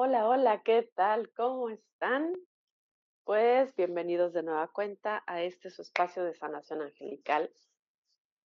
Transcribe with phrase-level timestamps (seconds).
[0.00, 1.28] Hola, hola, ¿qué tal?
[1.32, 2.32] ¿Cómo están?
[3.24, 7.52] Pues bienvenidos de nueva cuenta a este su espacio de sanación angelical.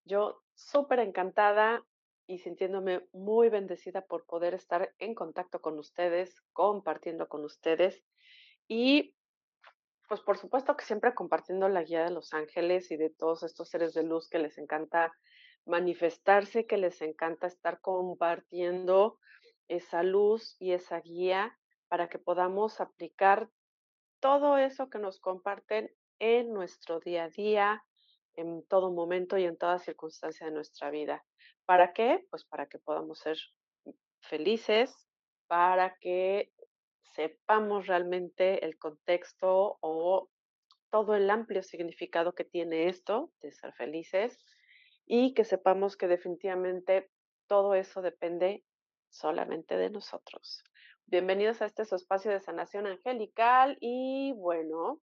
[0.03, 1.85] Yo súper encantada
[2.25, 8.03] y sintiéndome muy bendecida por poder estar en contacto con ustedes, compartiendo con ustedes
[8.67, 9.15] y
[10.07, 13.69] pues por supuesto que siempre compartiendo la guía de los ángeles y de todos estos
[13.69, 15.13] seres de luz que les encanta
[15.67, 19.19] manifestarse, que les encanta estar compartiendo
[19.67, 21.57] esa luz y esa guía
[21.87, 23.49] para que podamos aplicar
[24.19, 27.83] todo eso que nos comparten en nuestro día a día,
[28.35, 31.23] en todo momento y en toda circunstancia de nuestra vida.
[31.65, 32.25] ¿Para qué?
[32.29, 33.37] Pues para que podamos ser
[34.21, 34.95] felices,
[35.47, 36.51] para que
[37.15, 40.29] sepamos realmente el contexto o
[40.89, 44.39] todo el amplio significado que tiene esto de ser felices
[45.05, 47.09] y que sepamos que definitivamente
[47.47, 48.63] todo eso depende
[49.13, 50.63] solamente de nosotros.
[51.05, 54.99] Bienvenidos a este su espacio de sanación angelical y bueno,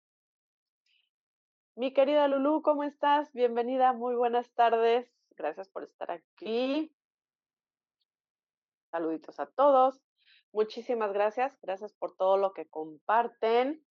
[1.76, 3.34] mi querida Lulu, ¿cómo estás?
[3.34, 5.12] Bienvenida, muy buenas tardes.
[5.32, 6.96] Gracias por estar aquí.
[8.92, 10.00] Saluditos a todos.
[10.54, 11.60] Muchísimas gracias.
[11.62, 13.84] Gracias por todo lo que comparten.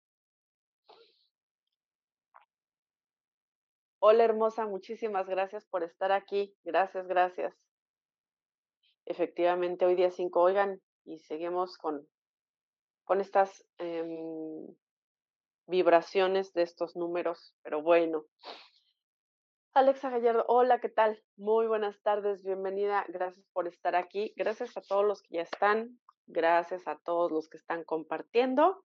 [3.99, 6.55] Hola hermosa, muchísimas gracias por estar aquí.
[6.63, 7.53] Gracias, gracias
[9.05, 12.07] efectivamente hoy día 5, oigan, y seguimos con,
[13.03, 14.67] con estas em,
[15.67, 18.25] vibraciones de estos números, pero bueno.
[19.73, 21.23] Alexa Gallardo, hola, ¿qué tal?
[21.35, 25.99] Muy buenas tardes, bienvenida, gracias por estar aquí, gracias a todos los que ya están,
[26.27, 28.83] gracias a todos los que están compartiendo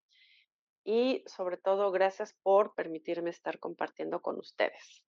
[0.84, 5.04] y sobre todo gracias por permitirme estar compartiendo con ustedes.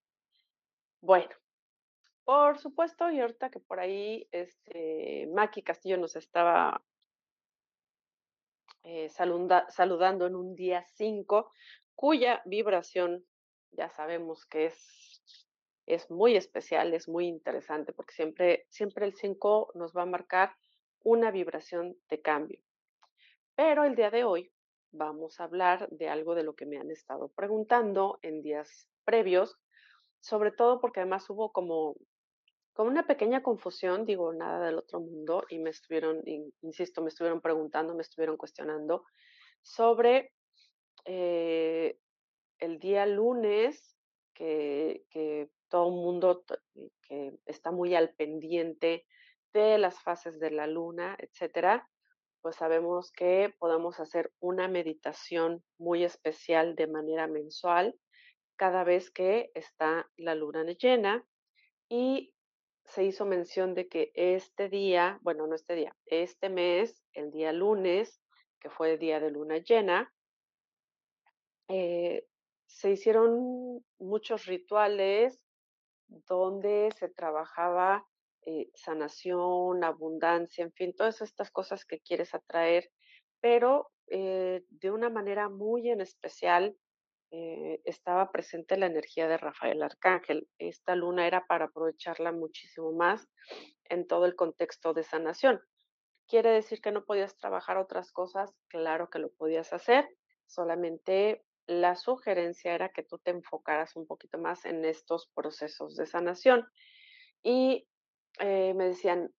[1.01, 1.35] Bueno,
[2.25, 6.83] por supuesto, y ahorita que por ahí este, Maki Castillo nos estaba
[8.85, 11.53] eh, saludando en un día 5,
[11.95, 13.25] cuya vibración
[13.73, 15.11] ya sabemos que es
[15.95, 20.55] es muy especial, es muy interesante porque siempre, siempre el 5 nos va a marcar
[21.03, 22.61] una vibración de cambio.
[23.57, 24.53] Pero el día de hoy
[24.93, 29.59] vamos a hablar de algo de lo que me han estado preguntando en días previos,
[30.21, 31.97] sobre todo porque además hubo como,
[32.73, 36.23] como una pequeña confusión, digo, nada del otro mundo, y me estuvieron,
[36.63, 39.05] insisto, me estuvieron preguntando, me estuvieron cuestionando
[39.63, 40.33] sobre
[41.05, 41.99] eh,
[42.59, 43.97] el día lunes,
[44.35, 46.45] que, que todo el mundo
[47.03, 49.07] que está muy al pendiente
[49.53, 51.89] de las fases de la luna, etcétera,
[52.43, 57.95] pues sabemos que podemos hacer una meditación muy especial de manera mensual
[58.57, 61.25] cada vez que está la luna llena
[61.89, 62.35] y
[62.91, 67.53] se hizo mención de que este día, bueno, no este día, este mes, el día
[67.53, 68.21] lunes,
[68.61, 70.13] que fue día de luna llena,
[71.69, 72.27] eh,
[72.67, 75.45] se hicieron muchos rituales
[76.09, 78.05] donde se trabajaba
[78.45, 82.91] eh, sanación, abundancia, en fin, todas estas cosas que quieres atraer,
[83.41, 86.77] pero eh, de una manera muy en especial
[87.31, 90.49] eh, estaba presente la energía de Rafael Arcángel.
[90.59, 93.29] Esta luna era para aprovecharla muchísimo más
[93.85, 95.61] en todo el contexto de sanación.
[96.27, 98.53] ¿Quiere decir que no podías trabajar otras cosas?
[98.69, 100.09] Claro que lo podías hacer,
[100.47, 106.07] solamente la sugerencia era que tú te enfocaras un poquito más en estos procesos de
[106.07, 106.67] sanación.
[107.43, 107.87] Y
[108.41, 109.33] eh, me decían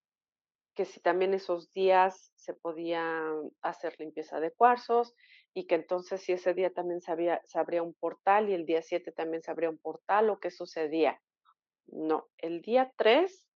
[0.76, 3.22] que si también esos días se podía
[3.62, 5.14] hacer limpieza de cuarzos
[5.54, 7.14] y que entonces si ese día también se,
[7.46, 10.52] se abría un portal y el día 7 también se abría un portal o qué
[10.52, 11.22] sucedía.
[11.88, 13.48] No, el día 3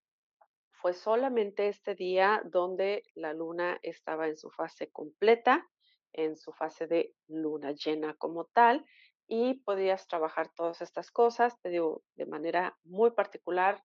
[0.71, 5.65] fue solamente este día donde la luna estaba en su fase completa,
[6.13, 8.85] en su fase de luna llena como tal,
[9.27, 13.83] y podías trabajar todas estas cosas, te digo, de manera muy particular,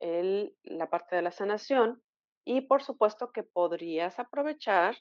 [0.00, 2.02] el, la parte de la sanación
[2.44, 4.96] y por supuesto que podrías aprovechar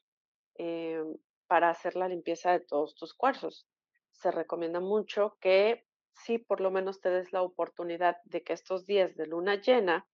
[0.58, 1.02] eh,
[1.50, 3.68] para hacer la limpieza de todos tus cuarzos.
[4.12, 8.86] Se recomienda mucho que si por lo menos te des la oportunidad de que estos
[8.86, 10.08] días de luna llena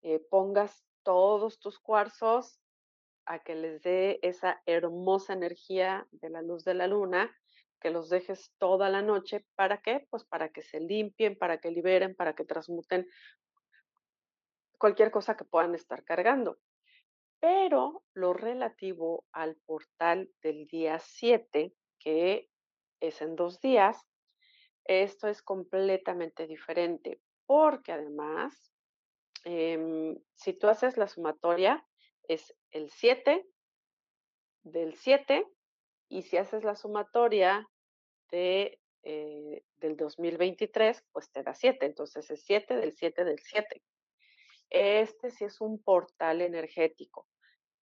[0.00, 2.58] eh, pongas todos tus cuarzos
[3.26, 7.30] a que les dé esa hermosa energía de la luz de la luna,
[7.78, 9.44] que los dejes toda la noche.
[9.56, 10.06] ¿Para qué?
[10.08, 13.06] Pues para que se limpien, para que liberen, para que transmuten
[14.78, 16.58] cualquier cosa que puedan estar cargando.
[17.42, 22.48] Pero lo relativo al portal del día 7, que
[23.00, 23.98] es en dos días,
[24.84, 28.72] esto es completamente diferente, porque además,
[29.42, 31.84] em, si tú haces la sumatoria,
[32.28, 33.44] es el 7
[34.62, 35.44] del 7,
[36.08, 37.68] y si haces la sumatoria
[38.30, 41.86] de, eh, del 2023, pues te da 7.
[41.86, 43.82] Entonces es 7 del 7 del 7.
[44.70, 47.26] Este sí es un portal energético.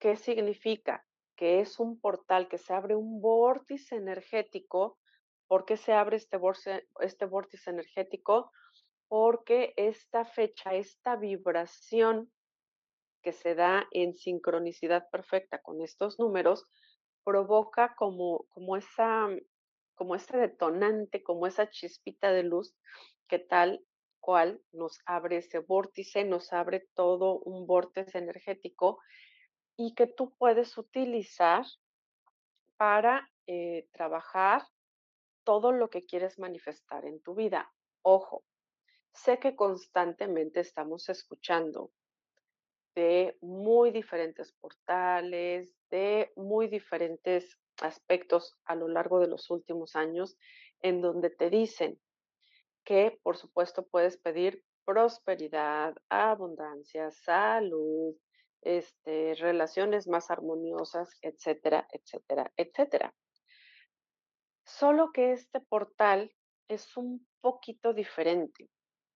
[0.01, 1.05] ¿Qué significa?
[1.37, 4.99] Que es un portal que se abre un vórtice energético.
[5.47, 8.51] ¿Por qué se abre este, vórtice, este vórtice energético?
[9.09, 12.33] Porque esta fecha, esta vibración
[13.23, 16.65] que se da en sincronicidad perfecta con estos números,
[17.23, 19.29] provoca como, como, esa,
[19.95, 22.75] como ese detonante, como esa chispita de luz
[23.29, 23.85] que tal
[24.19, 28.99] cual nos abre ese vórtice, nos abre todo un vórtice energético
[29.83, 31.65] y que tú puedes utilizar
[32.77, 34.63] para eh, trabajar
[35.43, 37.73] todo lo que quieres manifestar en tu vida.
[38.03, 38.45] Ojo,
[39.11, 41.93] sé que constantemente estamos escuchando
[42.95, 50.37] de muy diferentes portales, de muy diferentes aspectos a lo largo de los últimos años,
[50.83, 51.99] en donde te dicen
[52.85, 58.15] que, por supuesto, puedes pedir prosperidad, abundancia, salud,
[58.63, 63.15] este, relaciones más armoniosas, etcétera, etcétera, etcétera.
[64.65, 66.33] Solo que este portal
[66.69, 68.69] es un poquito diferente.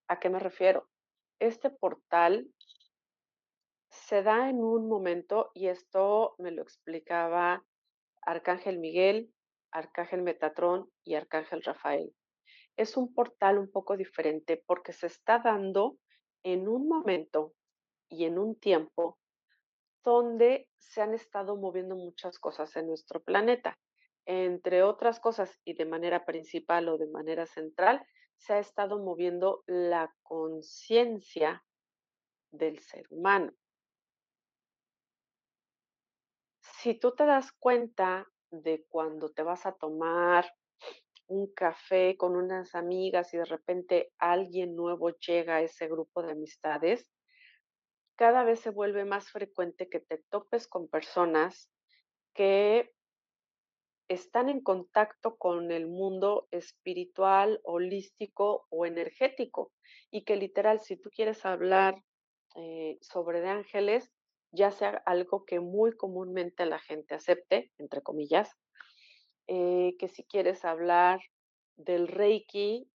[0.09, 0.89] ¿A qué me refiero?
[1.39, 2.49] Este portal
[3.91, 7.65] se da en un momento, y esto me lo explicaba
[8.23, 9.33] Arcángel Miguel,
[9.71, 12.13] Arcángel Metatrón y Arcángel Rafael
[12.77, 15.99] es un portal un poco diferente porque se está dando
[16.43, 17.55] en un momento
[18.09, 19.19] y en un tiempo
[20.05, 23.79] donde se han estado moviendo muchas cosas en nuestro planeta.
[24.27, 28.07] Entre otras cosas, y de manera principal o de manera central,
[28.37, 31.65] se ha estado moviendo la conciencia
[32.51, 33.53] del ser humano.
[36.61, 40.47] Si tú te das cuenta de cuando te vas a tomar
[41.27, 46.33] un café con unas amigas y de repente alguien nuevo llega a ese grupo de
[46.33, 47.11] amistades,
[48.17, 51.71] cada vez se vuelve más frecuente que te topes con personas
[52.35, 52.93] que
[54.09, 59.73] están en contacto con el mundo espiritual, holístico o energético
[60.11, 62.03] y que literal, si tú quieres hablar
[62.57, 64.13] eh, sobre de ángeles,
[64.53, 68.51] ya sea algo que muy comúnmente la gente acepte, entre comillas,
[69.49, 71.21] eh, que si quieres hablar
[71.77, 72.89] del Reiki,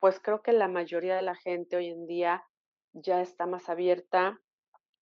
[0.00, 2.44] pues creo que la mayoría de la gente hoy en día
[2.92, 4.40] ya está más abierta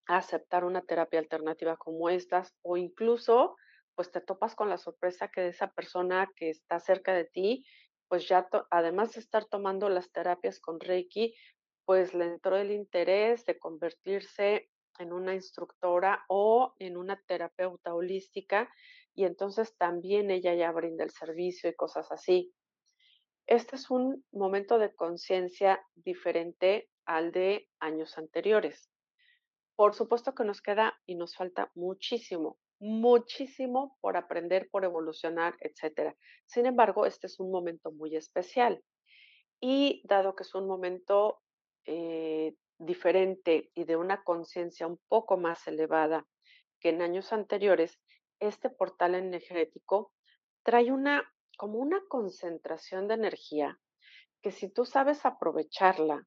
[0.06, 3.56] a aceptar una terapia alternativa como estas o incluso
[3.94, 7.64] pues te topas con la sorpresa que esa persona que está cerca de ti,
[8.08, 11.34] pues ya además de estar tomando las terapias con Reiki,
[11.86, 18.70] pues le entró el interés de convertirse en una instructora o en una terapeuta holística
[19.14, 22.52] y entonces también ella ya brinda el servicio y cosas así.
[23.46, 28.90] Este es un momento de conciencia diferente al de años anteriores.
[29.76, 36.16] Por supuesto que nos queda y nos falta muchísimo, muchísimo por aprender, por evolucionar, etc.
[36.44, 38.82] Sin embargo, este es un momento muy especial.
[39.60, 41.40] Y dado que es un momento
[41.84, 46.26] eh, diferente y de una conciencia un poco más elevada
[46.80, 48.00] que en años anteriores,
[48.40, 50.12] este portal energético
[50.62, 53.78] trae una como una concentración de energía
[54.42, 56.26] que si tú sabes aprovecharla,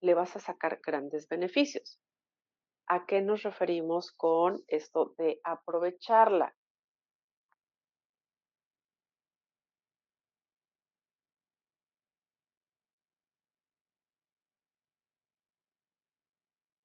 [0.00, 2.00] le vas a sacar grandes beneficios.
[2.88, 6.54] ¿A qué nos referimos con esto de aprovecharla?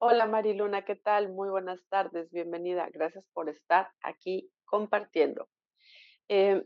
[0.04, 1.28] Hola Mariluna, ¿qué tal?
[1.32, 2.88] Muy buenas tardes, bienvenida.
[2.92, 5.48] Gracias por estar aquí compartiendo.
[6.26, 6.64] Em,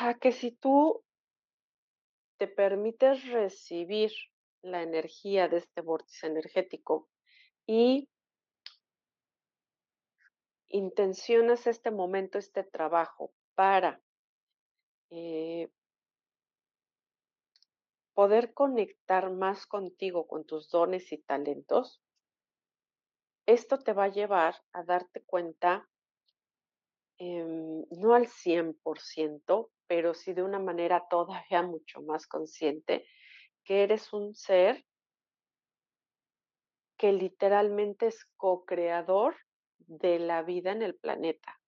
[0.00, 1.04] a que si tú
[2.38, 4.12] te permites recibir
[4.62, 7.08] la energía de este vórtice energético
[7.66, 8.08] y
[10.68, 14.00] intencionas este momento, este trabajo para
[15.10, 15.70] eh,
[18.12, 22.02] poder conectar más contigo, con tus dones y talentos,
[23.46, 25.88] esto te va a llevar a darte cuenta,
[27.18, 33.06] em, no al 100%, pero sí de una manera todavía mucho más consciente,
[33.64, 34.84] que eres un ser
[36.96, 39.36] que literalmente es co-creador
[39.78, 41.60] de la vida en el planeta.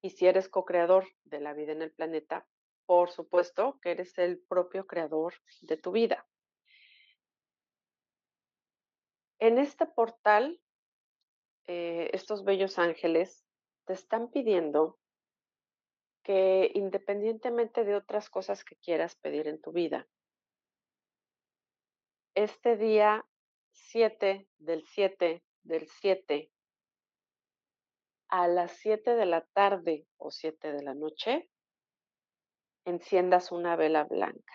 [0.00, 2.46] Y si eres co-creador de la vida en el planeta,
[2.86, 6.26] por supuesto que eres el propio creador de tu vida.
[9.38, 10.60] En este portal,
[11.66, 13.44] eh, estos bellos ángeles
[13.86, 14.98] te están pidiendo
[16.22, 20.06] que independientemente de otras cosas que quieras pedir en tu vida,
[22.34, 23.26] este día
[23.72, 26.50] 7 del 7 del 7
[28.28, 31.50] a las 7 de la tarde o 7 de la noche,
[32.86, 34.54] enciendas una vela blanca.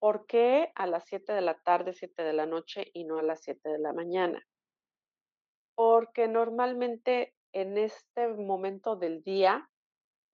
[0.00, 3.22] ¿Por qué a las 7 de la tarde, 7 de la noche y no a
[3.22, 4.44] las 7 de la mañana?
[5.76, 9.70] Porque normalmente en este momento del día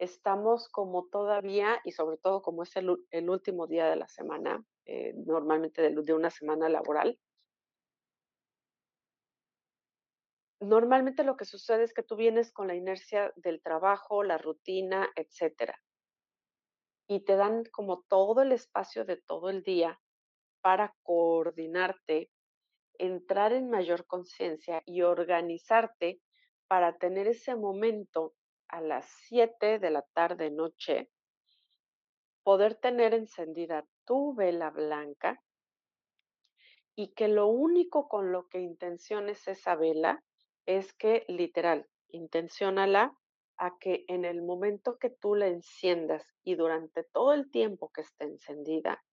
[0.00, 2.88] estamos como todavía, y sobre todo como es el,
[3.28, 7.18] último día de la semana, eh, normalmente de, de una semana laboral,
[10.60, 15.08] normalmente lo que sucede es que tú vienes con la inercia del trabajo, la rutina,
[15.16, 15.78] etcétera.
[17.06, 20.00] Y te dan como todo el espacio de todo el día
[20.62, 22.30] para coordinarte,
[22.98, 26.20] entrar en mayor conciencia y organizarte
[26.68, 28.34] para tener ese momento
[28.70, 31.10] a las 7 de la tarde, noche,
[32.42, 35.42] poder tener encendida tu vela blanca
[36.94, 40.22] y que lo único con lo que intenciones esa vela
[40.66, 43.16] es que literal, intenciónala
[43.56, 48.00] a que en el momento que tú la enciendas y durante todo el tiempo que
[48.00, 49.04] esté encendida,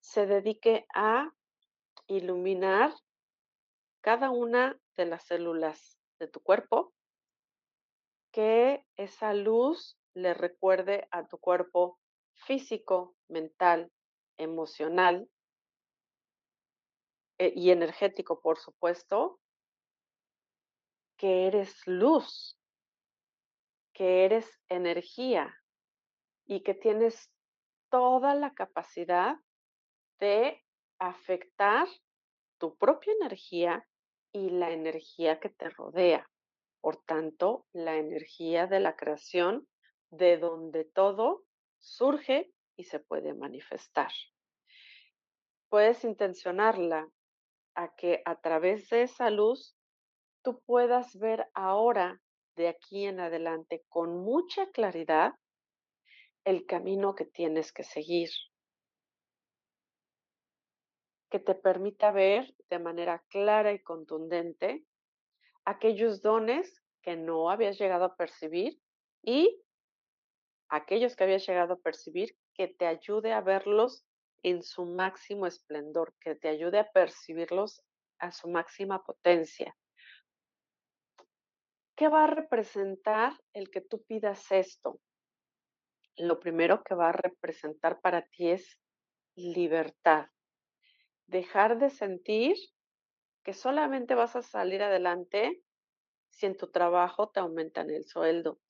[0.00, 1.32] se dedique a
[2.06, 2.92] iluminar
[4.00, 6.92] cada una de las células de tu cuerpo,
[8.38, 11.98] que esa luz le recuerde a tu cuerpo
[12.46, 13.90] físico, mental,
[14.36, 15.28] emocional
[17.38, 19.40] eh, y energético, por supuesto,
[21.16, 22.56] que eres luz,
[23.92, 25.52] que eres energía
[26.46, 27.32] y que tienes
[27.90, 29.34] toda la capacidad
[30.20, 30.64] de
[31.00, 31.88] afectar
[32.58, 33.84] tu propia energía
[34.32, 36.30] y la energía que te rodea.
[36.80, 39.66] Por tanto, la energía de la creación,
[40.10, 41.44] de donde todo
[41.78, 44.12] surge y se puede manifestar.
[45.68, 47.10] Puedes intencionarla
[47.74, 49.76] a que a través de esa luz
[50.42, 52.20] tú puedas ver ahora,
[52.56, 55.32] de aquí en adelante, con mucha claridad,
[56.44, 58.30] el camino que tienes que seguir.
[61.30, 64.87] Que te permita ver de manera clara y contundente
[65.68, 68.80] aquellos dones que no habías llegado a percibir
[69.22, 69.62] y
[70.70, 74.06] aquellos que habías llegado a percibir, que te ayude a verlos
[74.42, 77.82] en su máximo esplendor, que te ayude a percibirlos
[78.18, 79.76] a su máxima potencia.
[81.96, 85.00] ¿Qué va a representar el que tú pidas esto?
[86.16, 88.78] Lo primero que va a representar para ti es
[89.36, 90.28] libertad.
[91.26, 92.56] Dejar de sentir
[93.48, 95.62] que solamente vas a salir adelante
[96.28, 98.60] si en tu trabajo te aumentan el sueldo,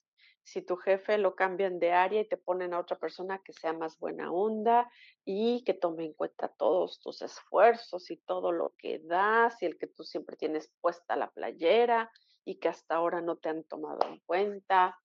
[0.44, 3.72] si tu jefe lo cambian de área y te ponen a otra persona que sea
[3.72, 4.88] más buena onda
[5.24, 9.78] y que tome en cuenta todos tus esfuerzos y todo lo que das y el
[9.78, 12.12] que tú siempre tienes puesta la playera
[12.44, 14.96] y que hasta ahora no te han tomado en cuenta.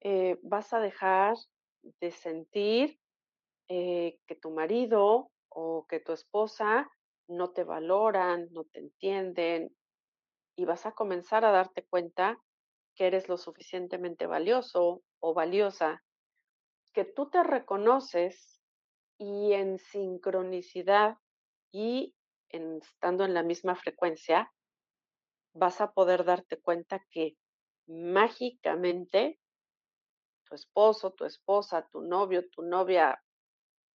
[0.00, 1.36] Eh, vas a dejar
[1.82, 2.98] de sentir
[3.68, 6.90] eh, que tu marido o que tu esposa
[7.30, 9.74] no te valoran, no te entienden
[10.56, 12.38] y vas a comenzar a darte cuenta
[12.94, 16.02] que eres lo suficientemente valioso o valiosa,
[16.92, 18.60] que tú te reconoces
[19.16, 21.16] y en sincronicidad
[21.70, 22.14] y
[22.48, 24.52] estando en la misma frecuencia,
[25.54, 27.36] vas a poder darte cuenta que
[27.86, 29.38] mágicamente
[30.44, 33.22] tu esposo, tu esposa, tu novio, tu novia,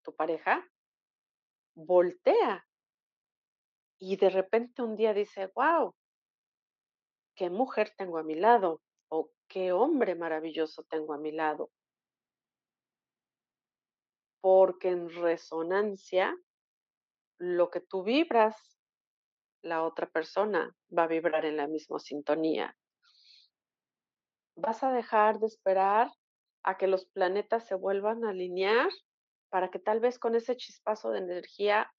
[0.03, 0.65] tu pareja,
[1.75, 2.65] voltea
[3.99, 5.93] y de repente un día dice, wow,
[7.35, 11.69] qué mujer tengo a mi lado o qué hombre maravilloso tengo a mi lado.
[14.41, 16.35] Porque en resonancia,
[17.37, 18.77] lo que tú vibras,
[19.61, 22.77] la otra persona va a vibrar en la misma sintonía.
[24.55, 26.11] Vas a dejar de esperar
[26.63, 28.89] a que los planetas se vuelvan a alinear
[29.49, 31.91] para que tal vez con ese chispazo de energía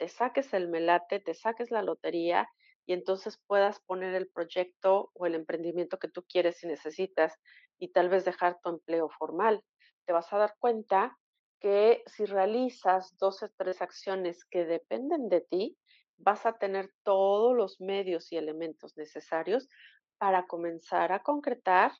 [0.00, 2.48] te saques el melate, te saques la lotería
[2.86, 7.38] y entonces puedas poner el proyecto o el emprendimiento que tú quieres y necesitas
[7.78, 9.62] y tal vez dejar tu empleo formal.
[10.06, 11.18] Te vas a dar cuenta
[11.60, 15.76] que si realizas dos o tres acciones que dependen de ti,
[16.16, 19.68] vas a tener todos los medios y elementos necesarios
[20.16, 21.92] para comenzar a concretar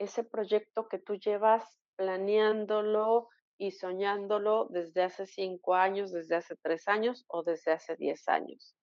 [0.00, 3.28] ese proyecto que tú llevas planeándolo
[3.58, 8.76] y soñándolo desde hace cinco años, desde hace tres años o desde hace diez años.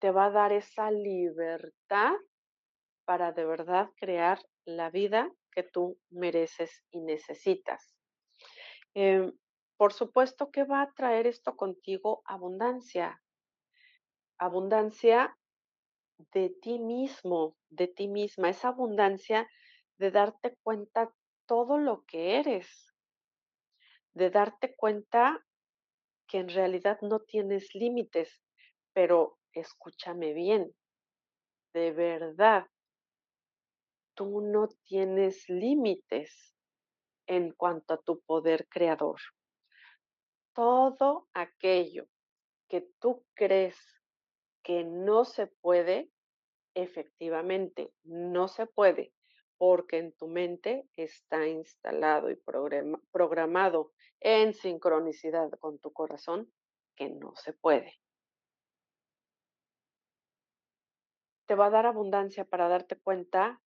[0.00, 2.12] Te va a dar esa libertad
[3.04, 7.94] para de verdad crear la vida que tú mereces y necesitas.
[8.94, 9.32] Em,
[9.76, 13.22] por supuesto que va a traer esto contigo abundancia,
[14.38, 15.36] abundancia
[16.32, 19.48] de ti mismo, de ti misma, esa abundancia
[19.98, 21.12] de darte cuenta
[21.46, 22.89] todo lo que eres,
[24.20, 25.42] de darte cuenta
[26.28, 28.42] que en realidad no tienes límites,
[28.92, 30.76] pero escúchame bien,
[31.72, 32.66] de verdad,
[34.14, 36.54] tú no tienes límites
[37.26, 39.18] en cuanto a tu poder creador.
[40.54, 42.06] Todo aquello
[42.68, 43.78] que tú crees
[44.62, 46.10] que no se puede,
[46.74, 49.14] efectivamente, no se puede,
[49.60, 52.38] porque en tu mente está instalado y
[53.12, 56.50] programado en sincronicidad con tu corazón
[56.96, 58.00] que no se puede.
[61.50, 63.60] te va a dar abundancia para darte cuenta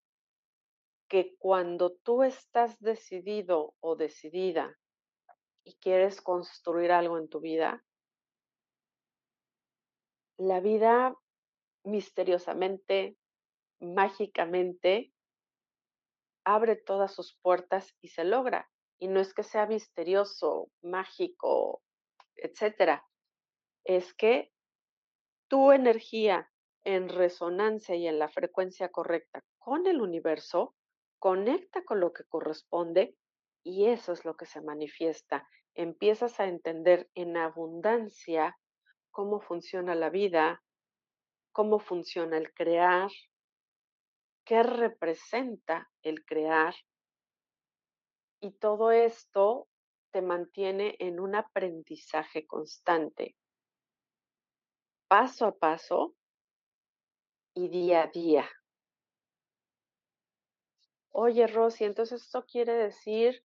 [1.09, 4.79] que cuando tú estás decidido o decidida
[5.65, 7.83] y quieres construir algo en tu vida,
[10.37, 11.13] la vida
[11.83, 13.17] misteriosamente,
[13.81, 15.12] mágicamente,
[16.45, 18.69] abre todas sus puertas y se logra.
[18.99, 21.81] Y no es que sea misterioso, mágico,
[22.35, 23.05] etcétera.
[23.83, 24.51] Es que
[25.47, 26.49] tu energía
[26.83, 30.75] en resonancia y en la frecuencia correcta con el universo,
[31.19, 33.15] conecta con lo que corresponde
[33.63, 35.47] y eso es lo que se manifiesta.
[35.73, 38.57] Empiezas a entender en abundancia
[39.11, 40.61] cómo funciona la vida,
[41.53, 43.09] cómo funciona el crear,
[44.45, 46.75] qué representa el crear.
[48.41, 49.67] Y todo esto
[50.11, 53.35] te mantiene en un aprendizaje constante.
[55.07, 56.15] Paso a paso
[57.55, 58.49] y día a día.
[61.11, 63.43] Oye, Rosy, entonces eso quiere decir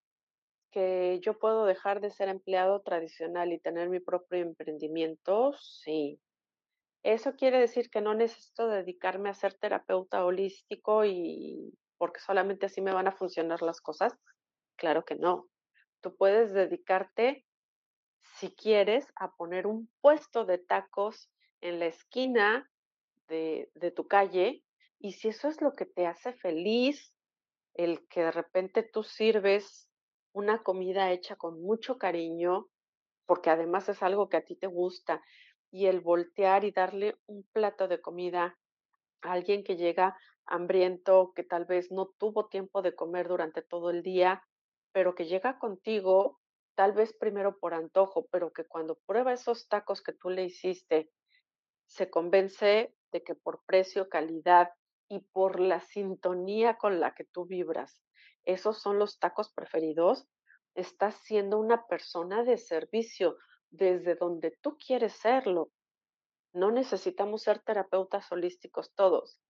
[0.70, 5.52] que yo puedo dejar de ser empleado tradicional y tener mi propio emprendimiento.
[5.60, 6.20] Sí.
[7.02, 12.80] Eso quiere decir que no necesito dedicarme a ser terapeuta holístico y porque solamente así
[12.80, 14.16] me van a funcionar las cosas.
[14.76, 15.48] Claro que no.
[16.00, 17.44] Tú puedes dedicarte,
[18.36, 21.30] si quieres, a poner un puesto de tacos
[21.60, 22.70] en la esquina
[23.28, 24.64] de, de tu calle
[25.00, 27.14] y si eso es lo que te hace feliz,
[27.74, 29.88] el que de repente tú sirves
[30.32, 32.68] una comida hecha con mucho cariño,
[33.26, 35.22] porque además es algo que a ti te gusta,
[35.70, 38.58] y el voltear y darle un plato de comida
[39.22, 43.90] a alguien que llega hambriento, que tal vez no tuvo tiempo de comer durante todo
[43.90, 44.42] el día,
[44.92, 46.40] pero que llega contigo,
[46.74, 51.10] tal vez primero por antojo, pero que cuando prueba esos tacos que tú le hiciste,
[51.86, 54.70] se convence de que por precio, calidad
[55.08, 58.02] y por la sintonía con la que tú vibras,
[58.44, 60.26] esos son los tacos preferidos,
[60.74, 63.36] estás siendo una persona de servicio
[63.70, 65.70] desde donde tú quieres serlo.
[66.52, 69.40] No necesitamos ser terapeutas holísticos todos.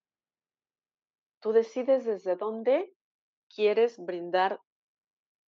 [1.41, 2.95] Tú decides desde dónde
[3.55, 4.61] quieres brindar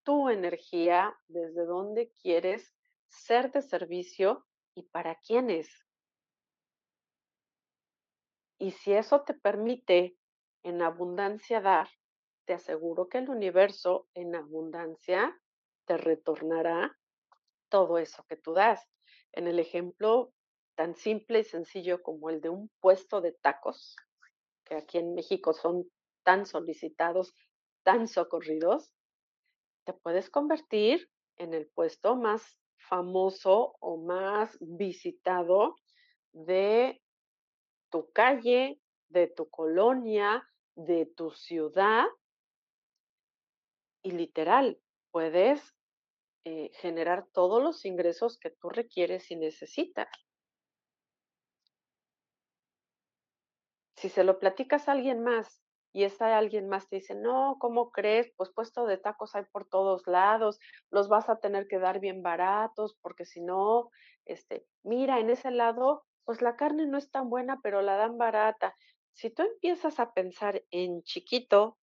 [0.04, 2.74] tu energía, desde dónde quieres
[3.08, 5.68] ser de servicio y para quiénes.
[8.58, 10.16] Y si eso te permite
[10.62, 11.88] en abundancia dar,
[12.44, 15.40] te aseguro que el universo en abundancia
[15.86, 16.99] te retornará
[17.70, 18.86] todo eso que tú das.
[19.32, 20.34] En el ejemplo
[20.74, 23.96] tan simple y sencillo como el de un puesto de tacos,
[24.64, 25.90] que aquí en México son
[26.22, 27.34] tan solicitados,
[27.82, 28.90] tan socorridos,
[29.84, 35.76] te puedes convertir en el puesto más famoso o más visitado
[36.32, 37.00] de
[37.90, 42.06] tu calle, de tu colonia, de tu ciudad.
[44.02, 44.80] Y literal,
[45.10, 45.74] puedes
[46.44, 50.08] eh, generar todos los ingresos que tú requieres y necesitas.
[53.96, 57.90] Si se lo platicas a alguien más y esa alguien más te dice, no, ¿cómo
[57.90, 58.32] crees?
[58.36, 60.58] Pues puesto de tacos hay por todos lados,
[60.90, 63.90] los vas a tener que dar bien baratos, porque si no,
[64.24, 68.16] este, mira, en ese lado, pues la carne no es tan buena, pero la dan
[68.16, 68.74] barata.
[69.12, 71.76] Si tú empiezas a pensar en chiquito,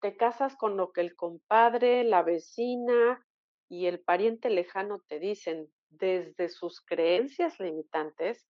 [0.00, 3.24] te casas con lo que el compadre, la vecina
[3.72, 8.46] y el pariente lejano te dicen desde sus creencias limitantes,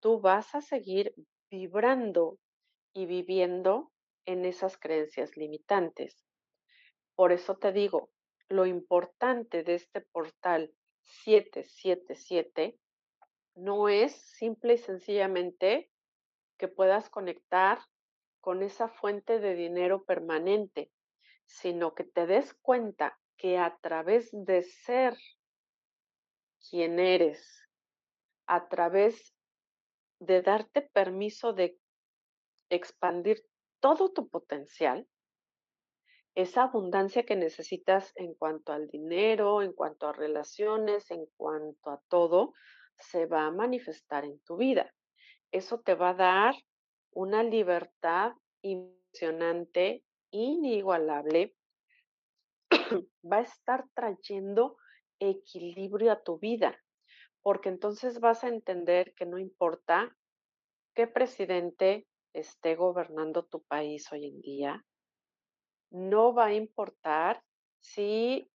[0.00, 1.14] tú vas a seguir
[1.48, 2.40] vibrando
[2.92, 3.92] y viviendo
[4.26, 6.26] en esas creencias limitantes.
[7.14, 8.10] Por eso te digo,
[8.48, 12.80] lo importante de este portal 777
[13.54, 15.88] no es simple y sencillamente
[16.58, 17.78] que puedas conectar
[18.40, 20.90] con esa fuente de dinero permanente,
[21.46, 25.16] sino que te des cuenta que a través de ser
[26.68, 27.40] quien eres,
[28.46, 29.34] a través
[30.20, 31.78] de darte permiso de
[32.68, 33.46] expandir
[33.80, 35.06] todo tu potencial,
[36.34, 42.00] esa abundancia que necesitas en cuanto al dinero, en cuanto a relaciones, en cuanto a
[42.08, 42.52] todo,
[42.96, 44.94] se va a manifestar en tu vida.
[45.50, 46.54] Eso te va a dar
[47.12, 51.56] una libertad impresionante, inigualable,
[53.24, 54.76] va a estar trayendo
[55.18, 56.78] equilibrio a tu vida,
[57.42, 60.16] porque entonces vas a entender que no importa
[60.94, 64.84] qué presidente esté gobernando tu país hoy en día,
[65.90, 67.42] no va a importar
[67.80, 68.50] si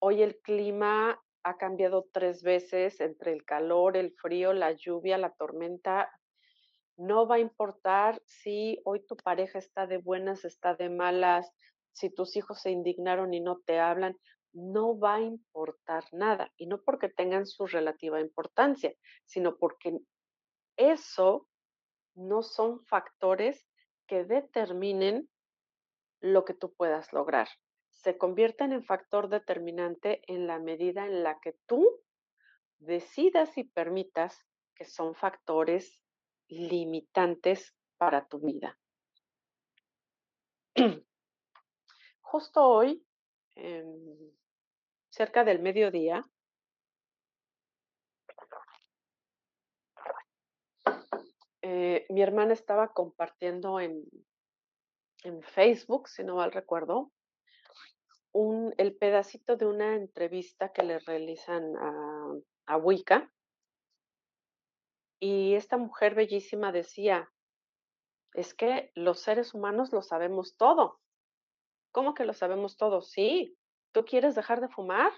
[0.00, 5.32] hoy el clima ha cambiado tres veces entre el calor, el frío, la lluvia, la
[5.32, 6.10] tormenta.
[6.96, 11.50] No va a importar si hoy tu pareja está de buenas, está de malas,
[11.92, 14.16] si tus hijos se indignaron y no te hablan,
[14.52, 16.52] no va a importar nada.
[16.56, 18.92] Y no porque tengan su relativa importancia,
[19.24, 19.98] sino porque
[20.76, 21.46] eso
[22.14, 23.66] no son factores
[24.06, 25.28] que determinen
[26.20, 27.48] lo que tú puedas lograr.
[27.90, 31.86] Se convierten en factor determinante en la medida en la que tú
[32.78, 36.00] decidas y permitas que son factores
[36.48, 38.78] limitantes para tu vida.
[42.30, 43.04] Justo hoy,
[45.08, 46.24] cerca del mediodía,
[51.60, 54.04] eh, mi hermana estaba compartiendo en,
[55.24, 57.10] en, Facebook, si no mal recuerdo,
[58.30, 62.32] un, el pedacito de una entrevista que le realizan a,
[62.66, 63.28] a Wicca.
[65.18, 67.28] Y esta mujer bellísima decía,
[68.34, 71.00] Es que los seres humanos lo sabemos todo.
[71.92, 73.02] ¿Cómo que lo sabemos todo?
[73.02, 73.56] Sí.
[73.92, 75.12] ¿Tú quieres dejar de fumar?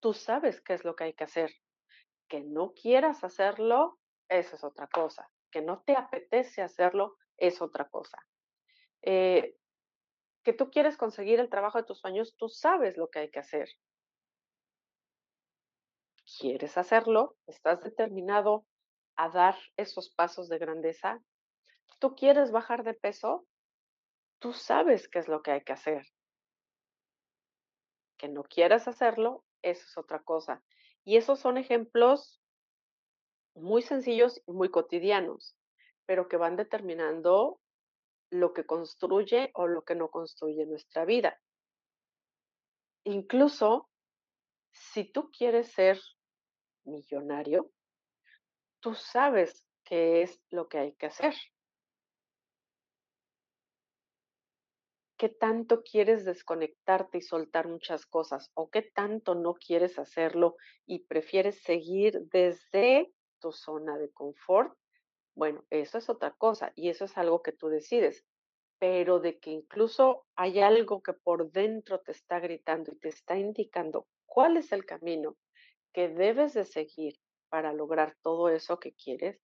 [0.00, 1.52] Tú sabes qué es lo que hay que hacer.
[2.28, 5.30] Que no quieras hacerlo, eso es otra cosa.
[5.50, 8.18] Que no te apetece hacerlo, es otra cosa.
[9.02, 9.56] Eh,
[10.42, 13.38] que tú quieres conseguir el trabajo de tus sueños, tú sabes lo que hay que
[13.38, 13.68] hacer.
[16.38, 17.36] ¿Quieres hacerlo?
[17.46, 18.66] ¿Estás determinado
[19.16, 21.22] a dar esos pasos de grandeza?
[21.98, 23.46] ¿Tú quieres bajar de peso?
[24.38, 26.06] Tú sabes qué es lo que hay que hacer.
[28.16, 30.62] Que no quieras hacerlo, eso es otra cosa.
[31.04, 32.40] Y esos son ejemplos
[33.54, 35.56] muy sencillos y muy cotidianos,
[36.06, 37.60] pero que van determinando
[38.30, 41.40] lo que construye o lo que no construye nuestra vida.
[43.04, 43.88] Incluso
[44.70, 46.00] si tú quieres ser
[46.84, 47.70] millonario,
[48.80, 51.34] tú sabes qué es lo que hay que hacer.
[55.18, 58.52] ¿Qué tanto quieres desconectarte y soltar muchas cosas?
[58.54, 64.78] ¿O qué tanto no quieres hacerlo y prefieres seguir desde tu zona de confort?
[65.34, 68.24] Bueno, eso es otra cosa y eso es algo que tú decides.
[68.78, 73.36] Pero de que incluso hay algo que por dentro te está gritando y te está
[73.36, 75.36] indicando cuál es el camino
[75.92, 77.14] que debes de seguir
[77.48, 79.40] para lograr todo eso que quieres,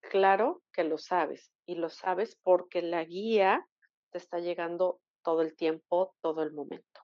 [0.00, 3.66] claro que lo sabes y lo sabes porque la guía
[4.10, 7.00] te está llegando todo el tiempo, todo el momento.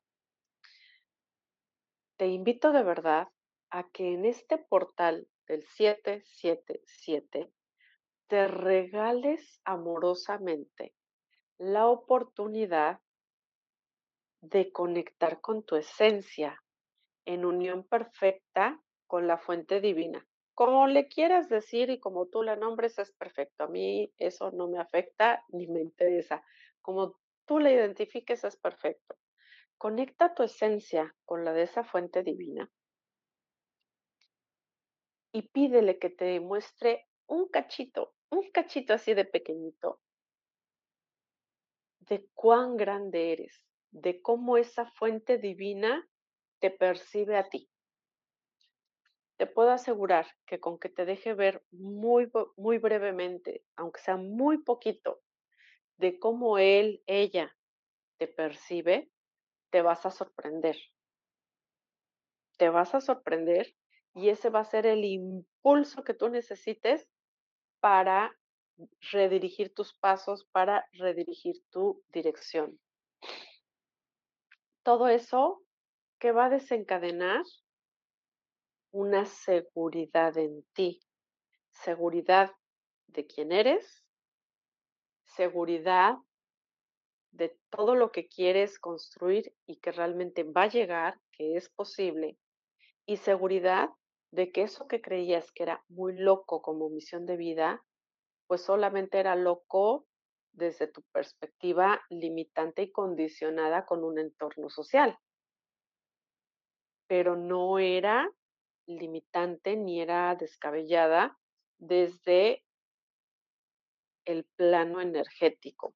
[2.17, 3.29] Te invito de verdad
[3.71, 7.51] a que en este portal del 777
[8.29, 10.95] te regales amorosamente
[11.59, 13.01] la oportunidad
[14.41, 16.63] de conectar con tu esencia
[17.25, 20.27] en unión perfecta con la fuente divina.
[20.55, 23.65] Como le quieras decir y como tú la nombres es perfecto.
[23.65, 26.45] A mí eso no me afecta ni me interesa.
[26.83, 29.17] Como tú la identifiques es perfecto.
[29.79, 32.71] Conecta tu esencia con la de esa fuente divina
[35.33, 40.01] y pídele que te muestre un cachito, un cachito así de pequeñito,
[42.01, 46.07] de cuán grande eres, de cómo esa fuente divina
[46.61, 47.72] te percibe a ti.
[49.43, 54.59] Te puedo asegurar que con que te deje ver muy, muy brevemente, aunque sea muy
[54.59, 55.21] poquito,
[55.97, 57.53] de cómo él, ella
[58.19, 59.11] te percibe,
[59.71, 60.77] te vas a sorprender.
[62.57, 63.75] Te vas a sorprender
[64.15, 67.11] y ese va a ser el impulso que tú necesites
[67.81, 68.39] para
[69.11, 72.79] redirigir tus pasos, para redirigir tu dirección.
[74.85, 75.65] Todo eso
[76.21, 77.43] que va a desencadenar
[78.93, 81.01] una seguridad en ti,
[81.71, 82.53] seguridad
[83.09, 84.05] de quién eres,
[85.25, 86.17] seguridad
[87.33, 92.39] de todo lo que quieres construir y que realmente va a llegar, que es posible,
[93.07, 93.89] y seguridad
[94.31, 97.83] de que eso que creías que era muy loco como misión de vida,
[98.47, 100.07] pues solamente era loco
[100.53, 105.19] desde tu perspectiva limitante y condicionada con un entorno social.
[107.07, 108.31] Pero no era
[108.99, 111.39] limitante ni era descabellada
[111.79, 112.65] desde
[114.25, 115.95] el plano energético.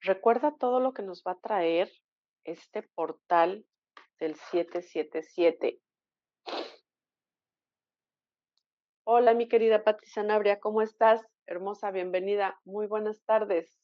[0.00, 1.90] Recuerda todo lo que nos va a traer
[2.44, 3.66] este portal
[4.18, 5.80] del 777.
[9.04, 11.26] Hola, mi querida Pati Sanabria, ¿cómo estás?
[11.46, 12.58] Hermosa, bienvenida.
[12.64, 13.78] Muy buenas tardes.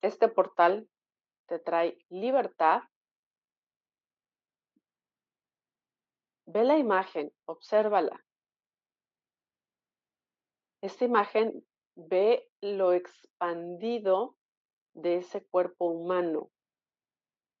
[0.00, 0.88] Este portal
[1.50, 2.82] te trae libertad.
[6.46, 8.24] Ve la imagen, obsérvala.
[10.80, 14.36] Esta imagen ve lo expandido
[14.94, 16.52] de ese cuerpo humano,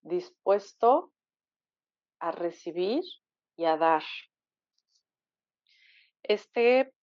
[0.02, 1.12] dispuesto
[2.20, 3.02] a recibir
[3.56, 4.04] y a dar.
[6.22, 6.94] Este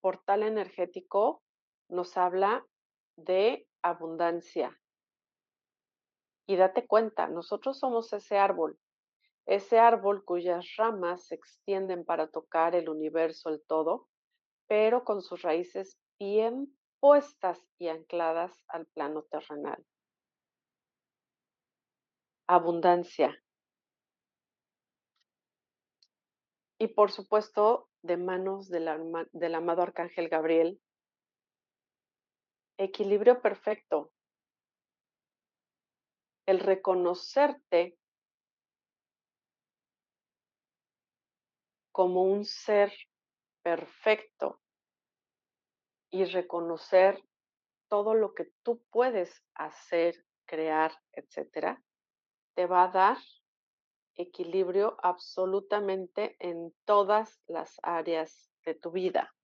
[0.00, 1.44] portal energético
[1.88, 2.66] nos habla
[3.16, 4.76] de abundancia.
[6.46, 8.78] Y date cuenta, nosotros somos ese árbol,
[9.46, 14.08] ese árbol cuyas ramas se extienden para tocar el universo, el todo,
[14.66, 19.84] pero con sus raíces bien puestas y ancladas al plano terrenal.
[22.48, 23.40] Abundancia.
[26.78, 28.88] Y por supuesto, de manos del,
[29.32, 30.80] del amado Arcángel Gabriel,
[32.78, 34.12] equilibrio perfecto.
[36.46, 37.98] El reconocerte
[41.92, 42.92] como un ser
[43.62, 44.60] perfecto
[46.10, 47.22] y reconocer
[47.88, 51.82] todo lo que tú puedes hacer, crear, etcétera,
[52.54, 53.18] te va a dar
[54.14, 59.34] equilibrio absolutamente en todas las áreas de tu vida.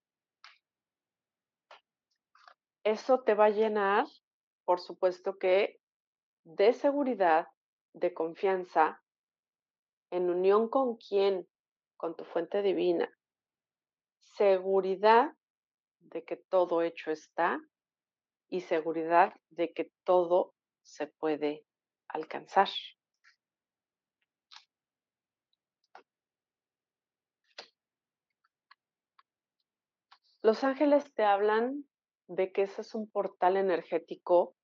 [2.84, 4.06] Eso te va a llenar,
[4.64, 5.81] por supuesto que,
[6.44, 7.48] de seguridad,
[7.92, 9.02] de confianza,
[10.10, 11.48] en unión con quién,
[11.96, 13.10] con tu fuente divina,
[14.18, 15.32] seguridad
[16.00, 17.60] de que todo hecho está
[18.48, 21.64] y seguridad de que todo se puede
[22.08, 22.68] alcanzar.
[30.42, 31.84] Los ángeles te hablan
[32.26, 34.56] de que ese es un portal energético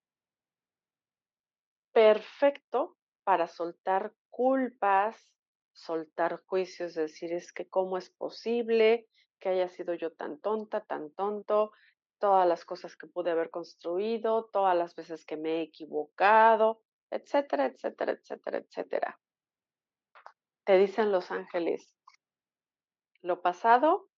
[1.93, 5.31] perfecto para soltar culpas,
[5.73, 11.11] soltar juicios, decir es que cómo es posible que haya sido yo tan tonta, tan
[11.13, 11.73] tonto,
[12.19, 17.67] todas las cosas que pude haber construido, todas las veces que me he equivocado, etcétera,
[17.67, 19.21] etcétera, etcétera, etcétera.
[20.65, 21.95] Te dicen los ángeles,
[23.23, 24.09] lo pasado,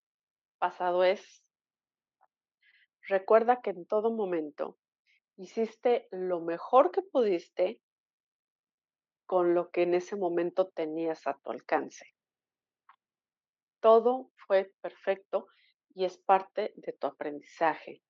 [0.58, 1.44] pasado es.
[3.08, 4.78] Recuerda que en todo momento
[5.40, 7.80] hiciste lo mejor que pudiste
[9.24, 12.04] con lo que en ese momento tenías a tu alcance.
[13.80, 15.48] Todo fue perfecto
[15.94, 18.02] y es parte de tu aprendizaje.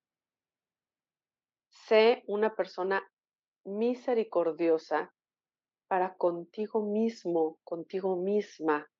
[1.68, 3.00] Sé una persona
[3.64, 5.14] misericordiosa
[5.86, 8.90] para contigo mismo, contigo misma.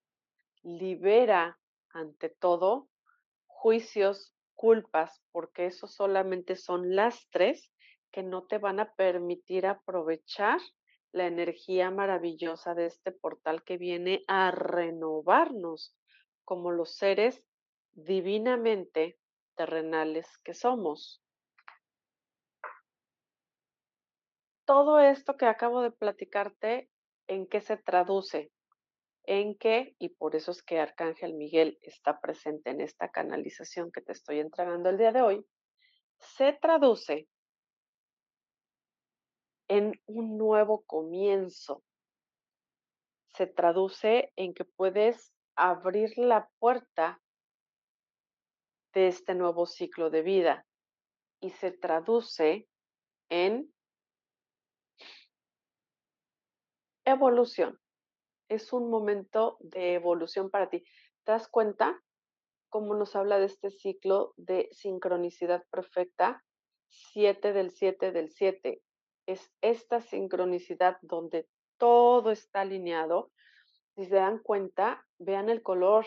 [0.62, 2.88] Libera ante todo
[3.46, 7.72] juicios, culpas, porque eso solamente son lastres
[8.10, 10.60] que no te van a permitir aprovechar
[11.12, 15.96] la energía maravillosa de este portal que viene a renovarnos
[16.44, 17.42] como los seres
[17.92, 19.18] divinamente
[19.56, 21.22] terrenales que somos.
[24.64, 26.90] Todo esto que acabo de platicarte,
[27.26, 28.52] ¿en qué se traduce?
[29.24, 34.00] En qué, y por eso es que Arcángel Miguel está presente en esta canalización que
[34.00, 35.46] te estoy entregando el día de hoy,
[36.18, 37.28] se traduce
[39.70, 41.84] en un nuevo comienzo.
[43.36, 47.22] Se traduce en que puedes abrir la puerta
[48.92, 50.66] de este nuevo ciclo de vida
[51.38, 52.68] y se traduce
[53.28, 53.72] en
[57.04, 57.78] evolución.
[58.48, 60.82] Es un momento de evolución para ti.
[61.22, 62.02] ¿Te das cuenta
[62.70, 66.44] cómo nos habla de este ciclo de sincronicidad perfecta?
[66.88, 68.82] 7 del 7 del 7.
[69.30, 71.46] Es esta sincronicidad donde
[71.78, 73.30] todo está alineado.
[73.94, 76.04] Si se dan cuenta, vean el color,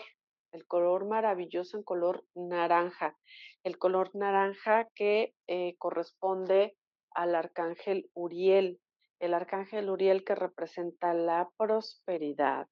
[0.52, 3.16] el color maravilloso en color naranja,
[3.62, 6.76] el color naranja que eh, corresponde
[7.12, 8.78] al arcángel Uriel,
[9.20, 12.68] el arcángel Uriel que representa la prosperidad,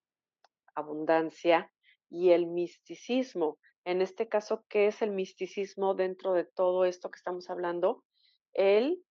[0.75, 1.73] abundancia
[2.11, 3.57] y el misticismo.
[3.87, 8.05] En este caso, ¿qué es el misticismo dentro de todo esto que estamos hablando?
[8.53, 9.03] El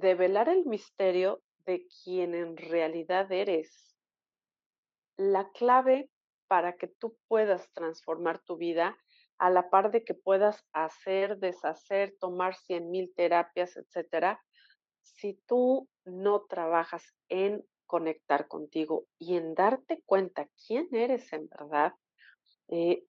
[0.00, 3.96] develar el misterio de quien en realidad eres.
[5.16, 6.10] La clave
[6.48, 8.96] para que tú puedas transformar tu vida
[9.38, 14.42] a la par de que puedas hacer, deshacer, tomar cien mil terapias, etcétera.
[15.02, 21.94] Si tú no trabajas en conectar contigo y en darte cuenta quién eres en verdad,
[22.68, 23.04] eh,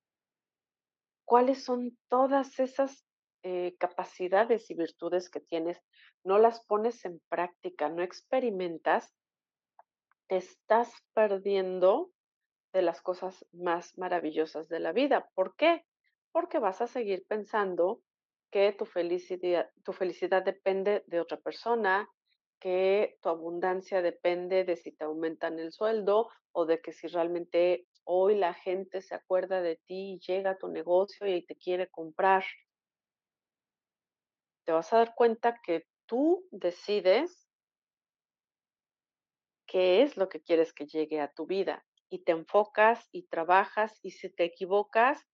[1.26, 3.06] cuáles son todas esas
[3.44, 5.82] eh, capacidades y virtudes que tienes,
[6.24, 9.14] no las pones en práctica, no experimentas,
[10.28, 12.12] te estás perdiendo
[12.74, 15.30] de las cosas más maravillosas de la vida.
[15.36, 15.86] ¿Por qué?
[16.32, 18.02] Porque vas a seguir pensando
[18.52, 22.10] que tu felicidad, tu felicidad depende de otra persona,
[22.60, 27.88] que tu abundancia depende de si te aumentan el sueldo o de que si realmente
[28.06, 31.90] hoy la gente se acuerda de ti y llega a tu negocio y te quiere
[31.90, 32.44] comprar.
[34.66, 37.50] Te vas a dar cuenta que tú decides
[39.68, 43.98] qué es lo que quieres que llegue a tu vida y te enfocas y trabajas
[44.04, 45.26] y si te equivocas,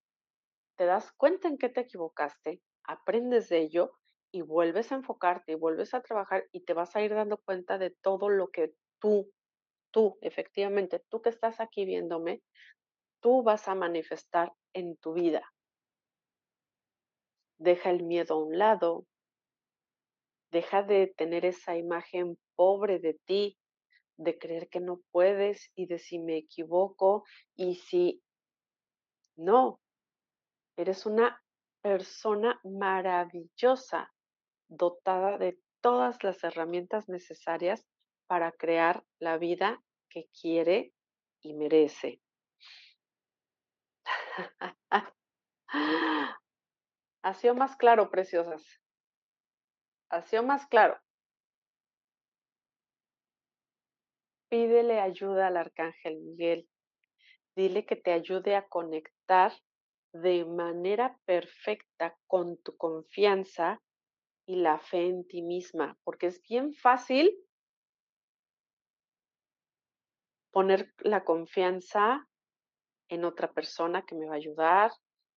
[0.78, 3.92] te das cuenta en qué te equivocaste, aprendes de ello
[4.32, 7.78] y vuelves a enfocarte y vuelves a trabajar y te vas a ir dando cuenta
[7.78, 9.32] de todo lo que tú,
[9.92, 12.42] tú, efectivamente, tú que estás aquí viéndome,
[13.22, 15.44] tú vas a manifestar en tu vida.
[17.58, 19.06] Deja el miedo a un lado,
[20.52, 23.58] deja de tener esa imagen pobre de ti,
[24.18, 27.24] de creer que no puedes y de si me equivoco
[27.56, 28.22] y si
[29.38, 29.80] no.
[30.78, 31.42] Eres una
[31.82, 34.12] persona maravillosa,
[34.68, 37.86] dotada de todas las herramientas necesarias
[38.28, 40.94] para crear la vida que quiere
[41.42, 42.22] y merece.
[47.22, 48.64] Ha sido más claro, preciosas.
[50.10, 51.00] Ha sido más claro.
[54.50, 56.68] Pídele ayuda al arcángel Miguel.
[57.56, 59.54] Dile que te ayude a conectar
[60.12, 63.80] de manera perfecta con tu confianza
[64.48, 67.32] y la fe en ti misma, porque es bien fácil
[70.52, 72.28] poner la confianza
[73.10, 74.92] en otra persona que me va a ayudar,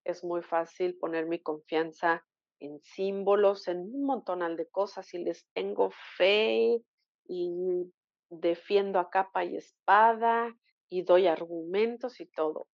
[0.04, 2.24] es muy fácil poner mi confianza
[2.62, 6.80] en símbolos, en un montonal de cosas y les tengo fe
[7.24, 7.92] y
[8.30, 10.56] defiendo a capa y espada
[10.88, 12.68] y doy argumentos y todo.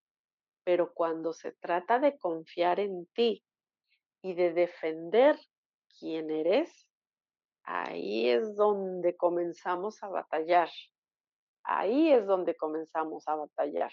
[0.63, 3.43] Pero cuando se trata de confiar en ti
[4.21, 5.39] y de defender
[5.99, 6.71] quién eres,
[7.63, 10.69] ahí es donde comenzamos a batallar.
[11.63, 13.91] Ahí es donde comenzamos a batallar.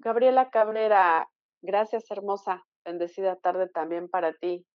[0.00, 1.28] Gabriela Cabrera,
[1.60, 2.67] gracias hermosa.
[2.84, 4.66] Bendecida tarde también para ti.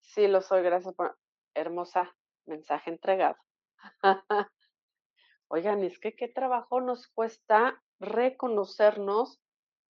[0.00, 1.16] Sí, lo soy, gracias por
[1.54, 2.14] hermosa
[2.46, 3.36] mensaje entregado.
[5.48, 9.40] Oigan, es que qué trabajo nos cuesta reconocernos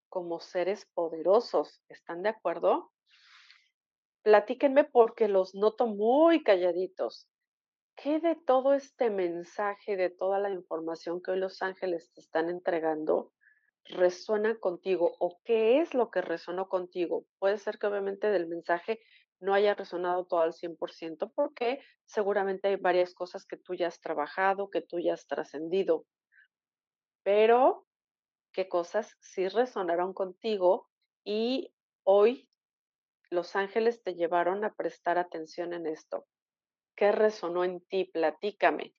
[0.08, 1.82] como seres poderosos.
[1.88, 2.92] ¿Están de acuerdo?
[4.22, 7.28] Platíquenme porque los noto muy calladitos.
[7.96, 12.48] ¿Qué de todo este mensaje, de toda la información que hoy los ángeles te están
[12.48, 13.32] entregando,
[13.86, 17.26] resuena contigo o qué es lo que resonó contigo?
[17.38, 19.00] Puede ser que obviamente del mensaje
[19.40, 24.00] no haya resonado todo al 100% porque seguramente hay varias cosas que tú ya has
[24.00, 26.06] trabajado, que tú ya has trascendido.
[27.22, 27.86] Pero,
[28.52, 30.88] ¿qué cosas sí resonaron contigo
[31.24, 31.74] y
[32.04, 32.48] hoy
[33.30, 36.26] los ángeles te llevaron a prestar atención en esto?
[36.96, 38.04] ¿Qué resonó en ti?
[38.04, 38.94] Platícame.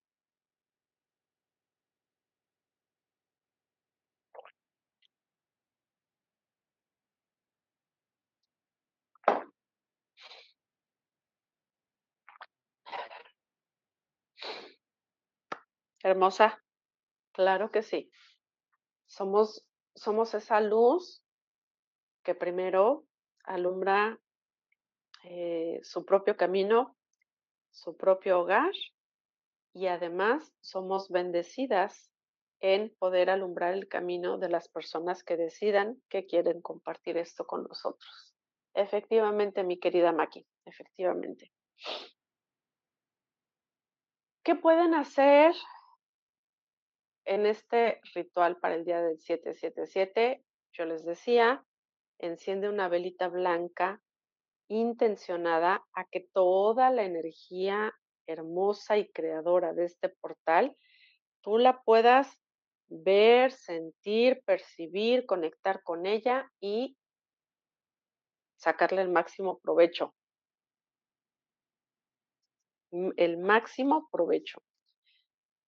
[16.06, 16.64] Hermosa,
[17.32, 18.12] claro que sí.
[19.08, 21.24] Somos, somos esa luz
[22.24, 23.06] que primero
[23.44, 24.20] alumbra
[25.24, 26.96] eh, su propio camino
[27.72, 28.72] su propio hogar
[29.74, 32.12] y además somos bendecidas
[32.60, 37.64] en poder alumbrar el camino de las personas que decidan que quieren compartir esto con
[37.64, 38.36] nosotros.
[38.76, 41.52] Efectivamente, mi querida Maki, efectivamente.
[44.44, 45.56] ¿Qué pueden hacer
[47.26, 50.44] en este ritual para el día del 777?
[50.74, 51.66] Yo les decía,
[52.20, 54.02] enciende una velita blanca
[54.68, 57.94] intencionada a que toda la energía
[58.28, 60.76] hermosa y creadora de este portal,
[61.42, 62.40] tú la puedas
[62.88, 66.98] ver, sentir, percibir, conectar con ella y
[68.56, 70.14] sacarle el máximo provecho.
[72.92, 74.62] El máximo provecho.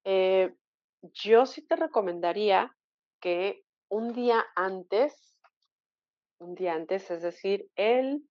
[0.03, 0.55] Eh,
[1.13, 2.75] yo sí te recomendaría
[3.19, 5.39] que un día antes,
[6.39, 8.23] un día antes, es decir, el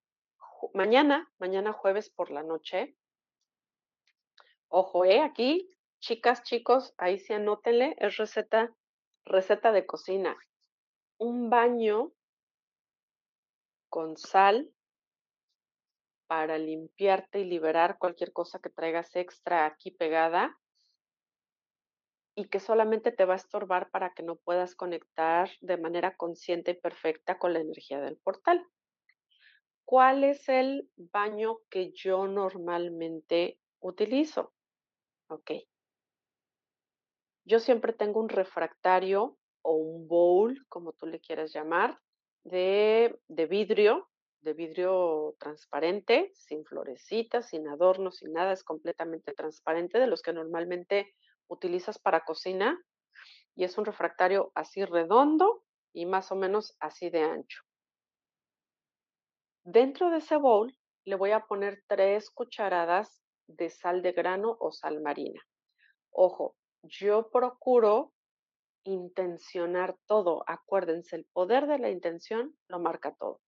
[0.75, 2.97] mañana, mañana jueves por la noche.
[4.69, 5.69] Ojo, eh, aquí,
[6.01, 8.75] chicas, chicos, ahí sí anótenle, es receta,
[9.25, 10.37] receta de cocina.
[11.19, 12.13] Un baño
[13.89, 14.71] con sal
[16.27, 20.59] para limpiarte y liberar cualquier cosa que traigas extra aquí pegada
[22.39, 26.73] y que solamente te va a estorbar para que no puedas conectar de manera consciente
[26.73, 28.65] y perfecta con la energía del portal.
[29.87, 34.53] ¿Cuál es el baño que yo normalmente utilizo?
[35.29, 35.53] Ok.
[37.47, 41.99] Yo siempre tengo un refractario o un bowl, como tú le quieras llamar,
[42.45, 44.11] de, de vidrio,
[44.41, 50.35] de vidrio transparente, sin florecitas, sin adornos, sin nada, es completamente transparente, de los que
[50.35, 51.15] normalmente
[51.49, 52.79] utilizas para cocina.
[53.55, 57.63] Y es un refractario así redondo y más o menos así de ancho.
[59.65, 64.73] Dentro de ese bowl le voy a poner tres cucharadas de sal de grano o
[64.73, 65.41] sal marina.
[66.11, 68.13] Ojo, yo procuro
[68.85, 70.45] intencionar todo.
[70.47, 73.41] Acuérdense, el poder de la intención lo marca todo.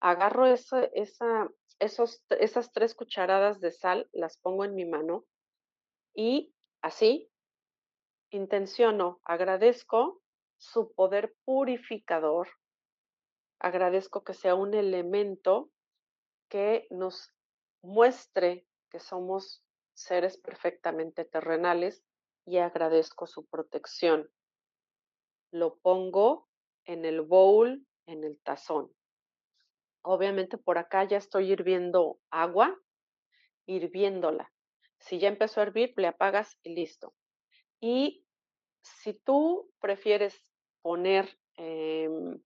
[0.00, 0.88] Agarro esa,
[1.80, 5.24] esos, esas tres cucharadas de sal, las pongo en mi mano
[6.14, 7.30] y así
[8.30, 10.20] intenciono, agradezco
[10.56, 12.48] su poder purificador.
[13.58, 15.70] Agradezco que sea un elemento
[16.48, 17.32] que nos
[17.82, 19.64] muestre que somos
[19.94, 22.04] seres perfectamente terrenales
[22.44, 24.30] y agradezco su protección.
[25.50, 26.48] Lo pongo
[26.84, 28.92] en el bowl, en el tazón.
[30.02, 32.78] Obviamente por acá ya estoy hirviendo agua,
[33.66, 34.50] hirviéndola.
[34.98, 37.14] Si ya empezó a hervir, le apagas y listo.
[37.80, 38.24] Y
[38.82, 40.44] si tú prefieres
[40.82, 42.40] poner em,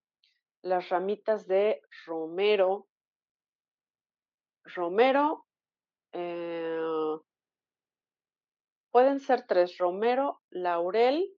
[0.63, 2.89] las ramitas de romero,
[4.65, 5.47] romero,
[6.13, 6.81] eh,
[8.91, 11.35] pueden ser tres, romero, laurel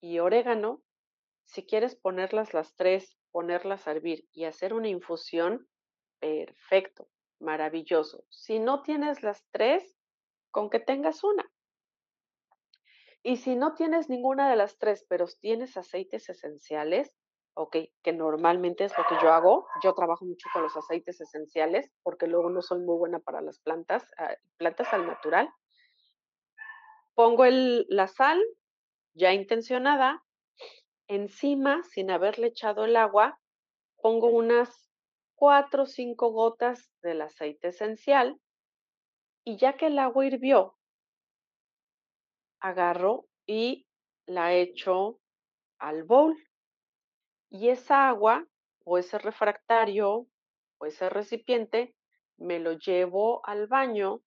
[0.00, 0.82] y orégano.
[1.44, 5.68] Si quieres ponerlas las tres, ponerlas a hervir y hacer una infusión,
[6.18, 7.08] perfecto,
[7.40, 8.24] maravilloso.
[8.28, 9.96] Si no tienes las tres,
[10.50, 11.50] con que tengas una.
[13.22, 17.14] Y si no tienes ninguna de las tres, pero tienes aceites esenciales,
[17.54, 21.90] ok, que normalmente es lo que yo hago, yo trabajo mucho con los aceites esenciales
[22.02, 25.50] porque luego no soy muy buena para las plantas, ah, plantas al natural.
[27.14, 28.40] Pongo el, la sal
[29.12, 30.24] ya intencionada,
[31.08, 33.38] encima, sin haberle echado el agua,
[34.00, 34.90] pongo unas
[35.34, 38.40] cuatro o cinco gotas del aceite esencial
[39.44, 40.78] y ya que el agua hirvió,
[42.60, 43.86] agarro y
[44.26, 45.18] la echo
[45.78, 46.36] al bowl.
[47.50, 48.46] Y esa agua
[48.84, 50.26] o ese refractario
[50.78, 51.94] o ese recipiente
[52.38, 54.20] me lo llevo al baño,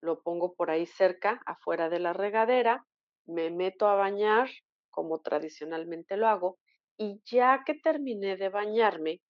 [0.00, 2.84] lo pongo por ahí cerca, afuera de la regadera,
[3.26, 4.48] me meto a bañar
[4.90, 6.58] como tradicionalmente lo hago
[6.96, 9.20] y ya que terminé de bañarme,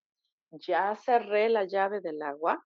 [0.51, 2.65] ya cerré la llave del agua,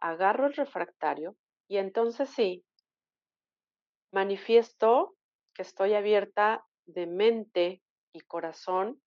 [0.00, 1.36] agarro el refractario
[1.68, 2.64] y entonces sí,
[4.12, 5.16] manifiesto
[5.54, 7.82] que estoy abierta de mente
[8.12, 9.00] y corazón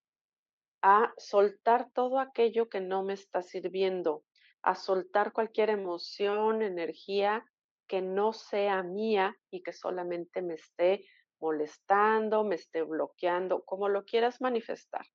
[0.81, 4.23] a soltar todo aquello que no me está sirviendo,
[4.61, 7.45] a soltar cualquier emoción, energía
[7.87, 11.05] que no sea mía y que solamente me esté
[11.39, 15.05] molestando, me esté bloqueando, como lo quieras manifestar.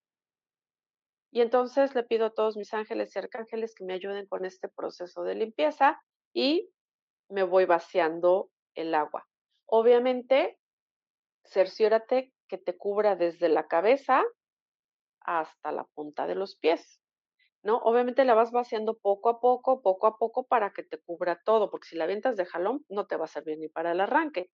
[1.30, 4.68] Y entonces le pido a todos mis ángeles y arcángeles que me ayuden con este
[4.68, 6.00] proceso de limpieza
[6.32, 6.70] y
[7.28, 9.26] me voy vaciando el agua.
[9.70, 10.58] Obviamente,
[11.44, 14.24] cerciórate que te cubra desde la cabeza
[15.20, 17.02] hasta la punta de los pies.
[17.62, 17.76] ¿No?
[17.78, 21.70] Obviamente la vas vaciando poco a poco, poco a poco para que te cubra todo,
[21.70, 24.50] porque si la avientas de jalón no te va a servir ni para el arranque,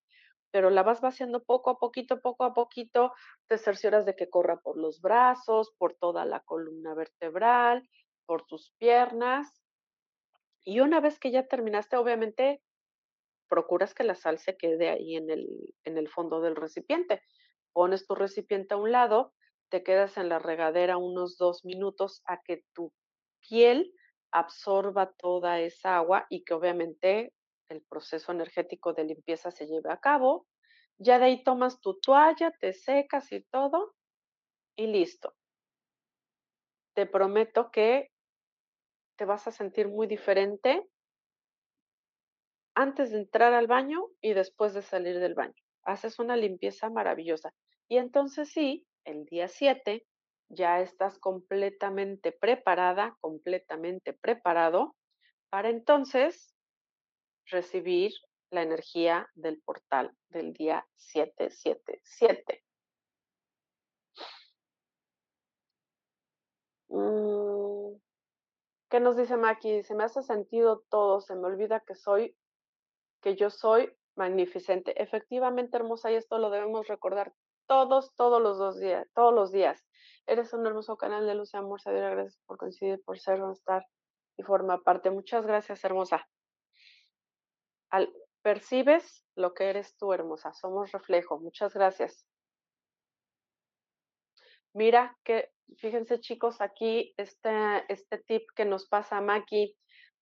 [0.51, 3.13] pero la vas vaciando poco a poquito, poco a poquito,
[3.47, 7.89] te cercioras de que corra por los brazos, por toda la columna vertebral,
[8.27, 9.63] por tus piernas.
[10.65, 12.63] Y una vez que ya terminaste, obviamente
[13.49, 17.23] procuras que la sal se quede ahí en el, en el fondo del recipiente.
[17.73, 19.33] Pones tu recipiente a un lado,
[19.71, 22.93] te quedas en la regadera unos dos minutos a que tu
[23.41, 23.93] piel
[24.31, 27.33] absorba toda esa agua y que obviamente
[27.69, 30.47] el proceso energético de limpieza se lleve a cabo.
[30.99, 33.95] Ya de ahí tomas tu toalla, te secas y todo
[34.77, 35.35] y listo.
[36.95, 38.11] Te prometo que
[39.17, 40.89] te vas a sentir muy diferente
[42.75, 45.55] antes de entrar al baño y después de salir del baño.
[45.83, 47.53] Haces una limpieza maravillosa.
[47.89, 50.07] Y entonces sí, el día 7
[50.49, 54.97] ya estás completamente preparada, completamente preparado
[55.51, 56.55] para entonces
[57.47, 58.13] recibir
[58.51, 62.63] la energía del portal del día 777.
[66.89, 67.97] Mm,
[68.91, 69.83] ¿Qué nos dice Maki?
[69.83, 72.37] Se me hace sentido todo, se me olvida que soy
[73.25, 75.03] que yo soy magnificente.
[75.03, 77.33] Efectivamente, hermosa, y esto lo debemos recordar
[77.67, 79.83] todos, todos los dos días, todos los días.
[80.27, 82.11] Eres un hermoso canal de luz y amor, Sadira.
[82.11, 83.87] Gracias por coincidir, por ser, estar
[84.37, 85.11] y forma parte.
[85.11, 86.29] Muchas gracias, hermosa.
[87.89, 88.13] Al,
[88.43, 90.53] percibes lo que eres tú, hermosa.
[90.53, 91.41] Somos reflejo.
[91.41, 92.27] Muchas gracias.
[94.75, 99.75] Mira que, fíjense chicos, aquí este, este tip que nos pasa Maki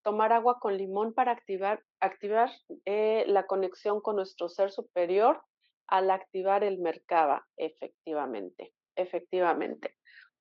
[0.03, 2.51] tomar agua con limón para activar,
[2.85, 5.43] eh, la conexión con nuestro ser superior
[5.87, 9.97] al activar el Merkaba, efectivamente, efectivamente,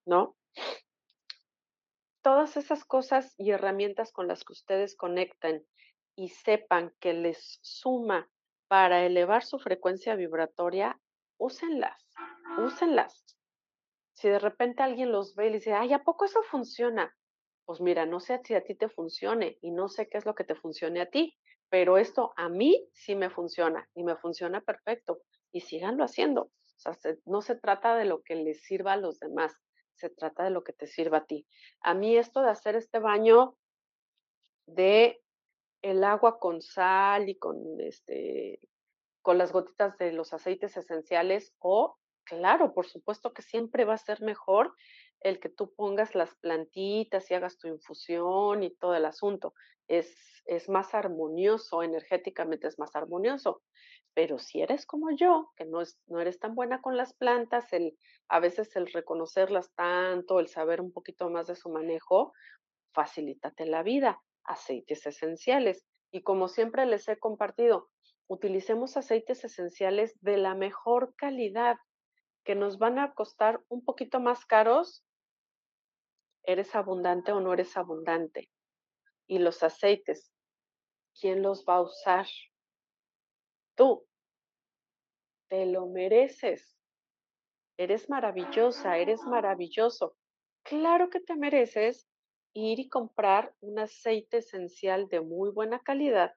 [0.06, 0.36] ¿no?
[2.22, 5.64] Todas esas cosas y herramientas con las que ustedes conectan
[6.16, 8.30] y sepan que les suma
[8.68, 11.00] para elevar su frecuencia vibratoria,
[11.38, 12.02] úsenlas,
[12.60, 13.26] úsenlas.
[14.14, 17.16] Si de repente alguien los ve y dice, ay, ¿a poco eso funciona?
[17.72, 20.36] Pues mira, no sé si a ti te funcione y no sé qué es lo
[20.36, 21.38] que te funcione a ti,
[21.70, 25.22] pero esto a mí sí me funciona y me funciona perfecto
[25.54, 29.20] y síganlo haciendo, O sea, no se trata de lo que les sirva a los
[29.20, 29.54] demás,
[29.96, 31.48] se trata de lo que te sirva a ti.
[31.80, 33.56] A mí esto de hacer este baño
[34.66, 35.24] de
[35.82, 38.60] el agua con sal y con este
[39.22, 43.98] con las gotitas de los aceites esenciales o claro, por supuesto que siempre va a
[43.98, 44.74] ser mejor
[45.22, 49.54] el que tú pongas las plantitas y hagas tu infusión y todo el asunto.
[49.88, 50.16] Es,
[50.46, 53.62] es más armonioso, energéticamente es más armonioso.
[54.14, 57.72] Pero si eres como yo, que no, es, no eres tan buena con las plantas,
[57.72, 57.98] el,
[58.28, 62.34] a veces el reconocerlas tanto, el saber un poquito más de su manejo,
[62.94, 64.22] facilítate la vida.
[64.44, 65.86] Aceites esenciales.
[66.12, 67.90] Y como siempre les he compartido,
[68.28, 71.78] utilicemos aceites esenciales de la mejor calidad,
[72.44, 75.06] que nos van a costar un poquito más caros.
[76.44, 78.50] ¿Eres abundante o no eres abundante?
[79.28, 80.32] Y los aceites,
[81.20, 82.28] ¿quién los va a usar?
[83.76, 84.06] Tú.
[85.50, 86.78] Te lo mereces.
[87.78, 90.16] Eres maravillosa, eres maravilloso.
[90.64, 92.08] Claro que te mereces
[92.54, 96.34] ir y comprar un aceite esencial de muy buena calidad,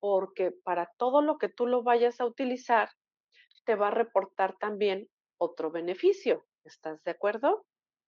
[0.00, 2.90] porque para todo lo que tú lo vayas a utilizar,
[3.64, 6.44] te va a reportar también otro beneficio.
[6.64, 7.64] ¿Estás de acuerdo?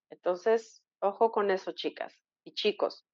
[0.09, 3.05] Entonces, ojo con eso, chicas y chicos,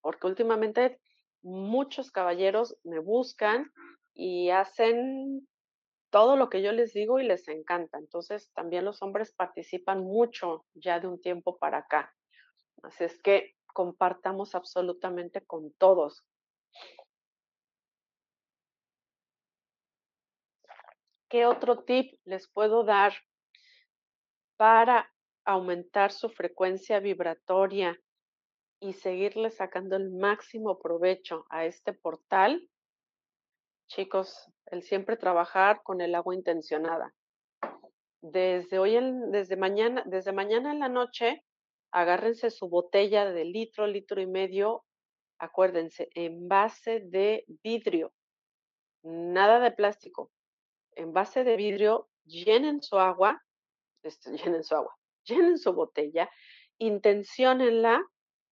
[0.00, 1.00] porque últimamente
[1.42, 3.72] muchos caballeros me buscan
[4.14, 5.48] y hacen
[6.10, 7.98] todo lo que yo les digo y les encanta.
[7.98, 12.14] Entonces, también los hombres participan mucho ya de un tiempo para acá.
[12.82, 16.24] Así es que compartamos absolutamente con todos.
[21.28, 23.12] ¿Qué otro tip les puedo dar
[24.56, 25.12] para
[25.48, 27.98] aumentar su frecuencia vibratoria
[28.80, 32.68] y seguirle sacando el máximo provecho a este portal?
[33.88, 37.14] Chicos, el siempre trabajar con el agua intencionada.
[38.20, 38.98] Desde hoy,
[39.30, 41.42] desde mañana, desde mañana en la noche,
[41.92, 44.84] agárrense su botella de litro, litro y medio,
[45.38, 48.12] acuérdense, en base de vidrio,
[49.02, 50.30] nada de plástico,
[50.94, 53.42] en base de vidrio, llenen su agua,
[54.02, 54.97] este, llenen su agua,
[55.28, 56.30] llenen su botella,
[56.78, 58.02] intenciónenla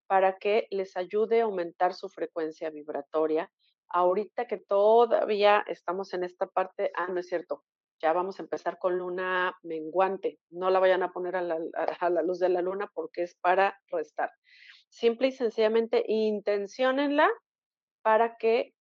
[0.06, 3.50] para que les ayude a aumentar su frecuencia vibratoria.
[3.88, 7.64] Ahorita que todavía estamos en esta parte, ah, no es cierto,
[8.00, 10.38] ya vamos a empezar con luna menguante.
[10.50, 14.30] No la vayan a poner a la, luz de la luna porque es para restar.
[14.88, 17.28] Simple y sencillamente intenciónenla
[18.02, 18.74] para que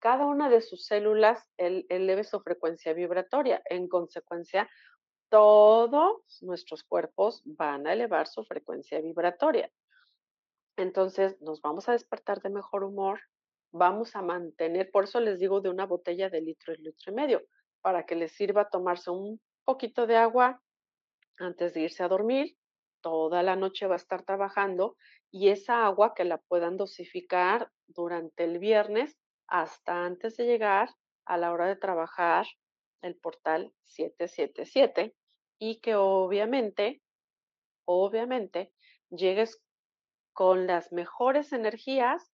[0.00, 3.62] cada una de sus células eleve su frecuencia vibratoria.
[3.70, 4.68] En consecuencia,
[5.32, 9.72] todos nuestros cuerpos van a elevar su frecuencia vibratoria.
[10.76, 13.18] Entonces, nos vamos a despertar de mejor humor,
[13.70, 17.14] vamos a mantener, por eso les digo de una botella de litro y litro y
[17.14, 17.42] medio,
[17.80, 20.60] para que les sirva tomarse un poquito de agua
[21.38, 22.54] antes de irse a dormir.
[23.00, 24.98] Toda la noche va a estar trabajando
[25.30, 29.16] y esa agua que la puedan dosificar durante el viernes
[29.46, 30.90] hasta antes de llegar
[31.24, 32.44] a la hora de trabajar
[33.00, 35.14] el portal 777
[35.64, 37.04] y que obviamente,
[37.84, 38.72] obviamente,
[39.10, 39.62] llegues
[40.32, 42.32] con las mejores energías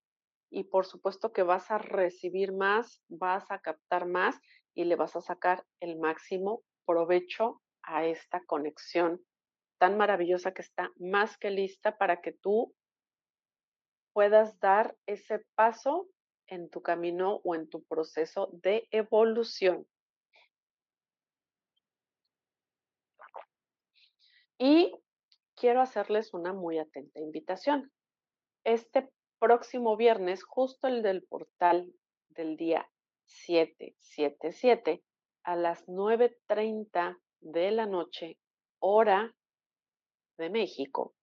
[0.50, 4.40] y por supuesto que vas a recibir más, vas a captar más
[4.74, 9.22] y le vas a sacar el máximo provecho a esta conexión
[9.76, 12.74] tan maravillosa que está más que lista para que tú
[14.14, 16.08] puedas dar ese paso
[16.46, 19.86] en tu camino o en tu proceso de evolución.
[24.58, 24.92] Y
[25.54, 27.92] quiero hacerles una muy atenta invitación.
[28.64, 31.92] Este próximo viernes, justo el del portal
[32.30, 32.90] del día
[33.26, 35.02] 777
[35.44, 38.36] a las 9.30 de la noche,
[38.80, 39.32] hora
[40.38, 41.14] de México,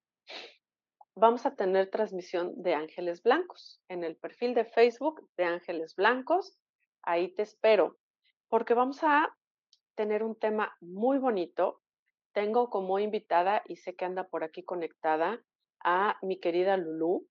[1.16, 6.58] vamos a tener transmisión de Ángeles Blancos en el perfil de Facebook de Ángeles Blancos.
[7.04, 7.98] Ahí te espero,
[8.50, 9.36] porque vamos a
[9.96, 11.82] tener un tema muy bonito.
[12.36, 15.42] Tengo como invitada, y sé que anda por aquí conectada,
[15.80, 17.26] a mi querida Lulu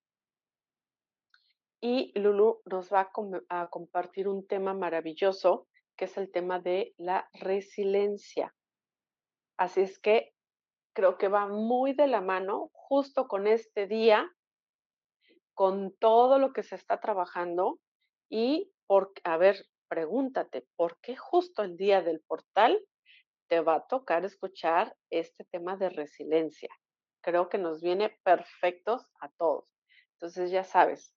[1.83, 3.11] y Lulu nos va
[3.51, 8.55] a, compartir un tema maravilloso, que es el tema de la resiliencia.
[9.59, 10.33] Así es que
[10.95, 14.27] creo que va muy de la mano justo con este día,
[15.53, 17.79] con todo lo que se está trabajando
[18.31, 22.81] y por, a ver, pregúntate, ¿por qué justo el día del portal
[23.49, 26.71] te va a tocar escuchar este tema de resiliencia?
[27.23, 29.65] Creo que nos viene perfectos a todos.
[30.15, 31.15] Entonces ya sabes,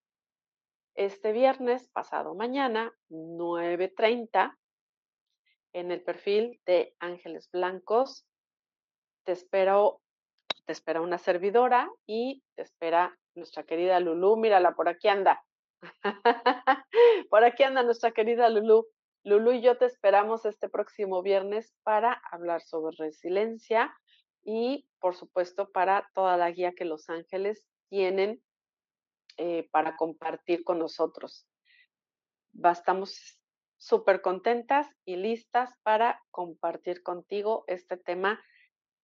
[0.96, 4.58] este viernes, pasado mañana, 9.30,
[5.74, 8.26] en el perfil de Ángeles Blancos.
[9.24, 10.02] Te espero,
[10.66, 14.38] te espera una servidora y te espera nuestra querida Lulú.
[14.38, 15.44] Mírala, por aquí anda.
[17.30, 18.88] por aquí anda nuestra querida Lulú.
[19.28, 23.94] Lulú y yo te esperamos este próximo viernes para hablar sobre resiliencia
[24.46, 28.42] y, por supuesto, para toda la guía que los ángeles tienen
[29.36, 31.46] eh, para compartir con nosotros.
[32.64, 33.38] Estamos
[33.76, 38.42] súper contentas y listas para compartir contigo este tema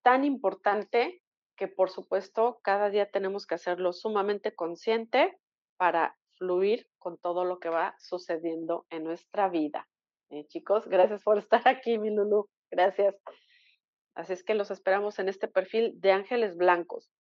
[0.04, 1.22] tan importante
[1.58, 5.38] que, por supuesto, cada día tenemos que hacerlo sumamente consciente
[5.76, 9.86] para fluir con todo lo que va sucediendo en nuestra vida.
[10.34, 12.50] Eh, chicos, gracias por estar aquí, mi Lulu.
[12.72, 13.16] Gracias.
[14.16, 17.12] Así es que los esperamos en este perfil de Ángeles Blancos.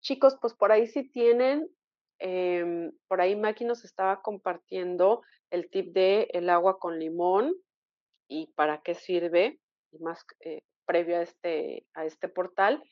[0.00, 1.68] Chicos, pues por ahí sí tienen,
[2.18, 7.54] em, por ahí Maki nos estaba compartiendo el tip de el agua con limón
[8.28, 9.60] y para qué sirve,
[9.92, 12.82] y más eh, previo a este, a este portal.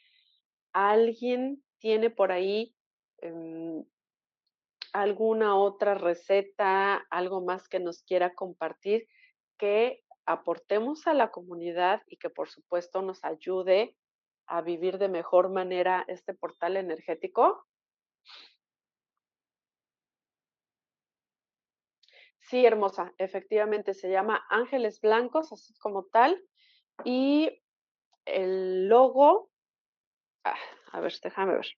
[0.73, 2.77] ¿Alguien tiene por ahí
[3.19, 3.85] em,
[4.93, 9.09] alguna otra receta, algo más que nos quiera compartir?
[9.63, 13.97] Que aportemos a la comunidad y que por supuesto nos ayude
[14.49, 17.65] a vivir de mejor manera este portal energético?
[22.41, 26.43] Sí, hermosa, efectivamente se llama Ángeles Blancos, así como tal.
[27.05, 27.63] Y
[28.25, 29.49] el logo,
[30.43, 30.59] ah,
[30.91, 31.69] a ver, déjame ver.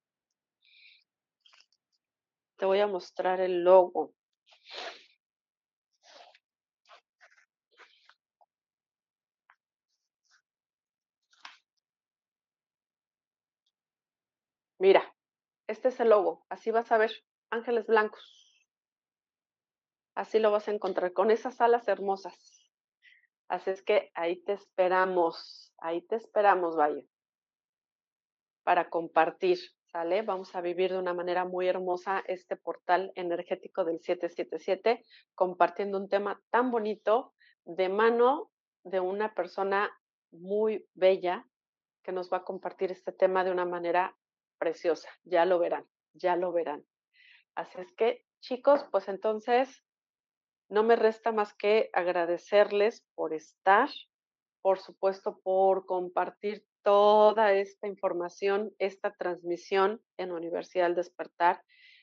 [2.57, 4.15] Te voy a mostrar el logo.
[14.85, 15.17] Mira,
[15.67, 17.11] este es el logo, así vas a ver,
[17.49, 18.69] ángeles blancos.
[20.15, 22.71] Así lo vas a encontrar, con esas alas hermosas.
[23.49, 27.03] Así es que ahí te esperamos, ahí te esperamos, vaya,
[28.63, 30.21] para compartir, ¿sale?
[30.21, 35.03] Vamos a vivir de una manera muy hermosa este portal energético del 777,
[35.35, 37.33] compartiendo un tema tan bonito
[37.65, 38.51] de mano
[38.83, 39.91] de una persona
[40.31, 41.49] muy bella
[42.03, 44.15] que nos va a compartir este tema de una manera
[44.59, 46.85] preciosa, ya lo verán, ya lo verán.
[47.55, 49.85] Así es que, chicos, pues entonces
[50.69, 53.89] no me resta más que agradecerles por estar,
[54.63, 61.63] por supuesto, por compartir toda esta información, esta transmisión en Universidad del Despertar,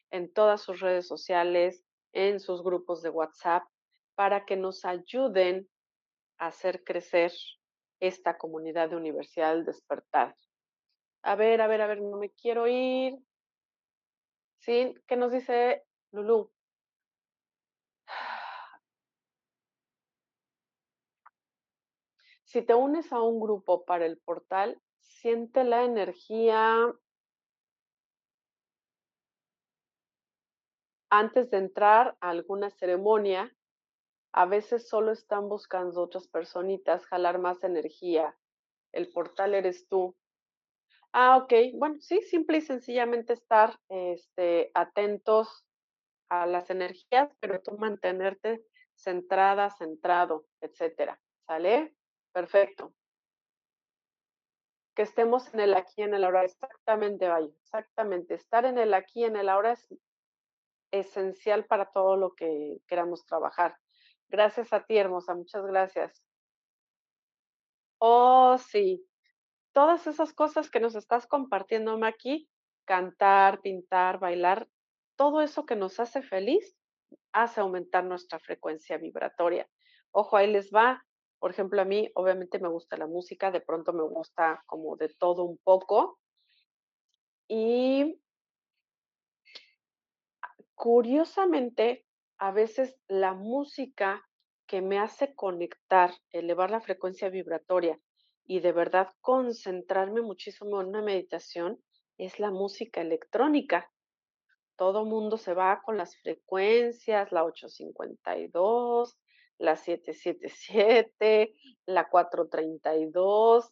[0.10, 1.84] en todas sus redes sociales,
[2.14, 3.64] en sus grupos de WhatsApp,
[4.16, 5.70] para que nos ayuden
[6.38, 7.32] a hacer crecer
[8.00, 10.36] esta comunidad de Universidad del Despertar.
[11.24, 13.18] A ver, a ver, a ver, no me quiero ir.
[14.60, 14.94] ¿Sí?
[15.08, 16.52] ¿Qué nos dice Lulu?
[22.44, 26.94] Si te unes a un grupo para el portal, siente la energía
[31.12, 33.54] antes de entrar a alguna ceremonia.
[34.34, 38.38] A veces solo están buscando otras personitas jalar más energía.
[38.94, 40.16] El portal eres tú.
[41.14, 41.54] Ah, ok.
[41.76, 45.66] Bueno, sí, simple y sencillamente estar este, atentos
[46.30, 48.64] a las energías, pero tú mantenerte
[48.96, 51.20] centrada, centrado, etcétera.
[51.48, 51.96] ¿Sale?
[52.32, 52.94] Perfecto.
[54.96, 56.46] Que estemos en el aquí en el ahora.
[56.46, 57.48] Exactamente, vaya.
[57.62, 58.36] Exactamente.
[58.36, 59.88] Estar en el aquí en el ahora es
[60.92, 63.76] esencial para todo lo que queramos trabajar.
[64.30, 65.36] Gracias a ti, hermosa.
[65.36, 66.24] Muchas gracias.
[68.00, 69.06] Oh, sí
[69.74, 72.50] todas esas cosas que nos estás compartiendo, Maki,
[72.86, 74.68] cantar, pintar, bailar,
[75.16, 76.76] todo eso que nos hace feliz,
[77.32, 79.70] hace aumentar nuestra frecuencia vibratoria.
[80.12, 81.06] Ojo, ahí les va.
[81.40, 85.10] Por ejemplo, a mí obviamente me gusta la música, de pronto me gusta como de
[85.10, 86.20] todo un poco.
[87.48, 88.20] Y
[90.76, 92.06] curiosamente,
[92.38, 94.28] a veces la música
[94.68, 98.00] que me hace conectar, elevar la frecuencia vibratoria
[98.46, 101.82] y de verdad concentrarme muchísimo en una meditación
[102.18, 103.92] es la música electrónica.
[104.76, 109.18] Todo mundo se va con las frecuencias, la 852,
[109.58, 111.54] la 777,
[111.86, 113.72] la 432,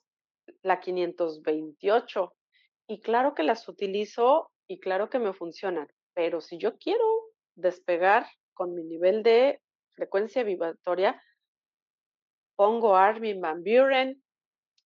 [0.61, 2.36] la 528.
[2.88, 7.05] Y claro que las utilizo y claro que me funcionan, pero si yo quiero
[7.55, 9.61] despegar con mi nivel de
[9.95, 11.22] frecuencia vibratoria,
[12.55, 14.22] pongo Armin Van Buren,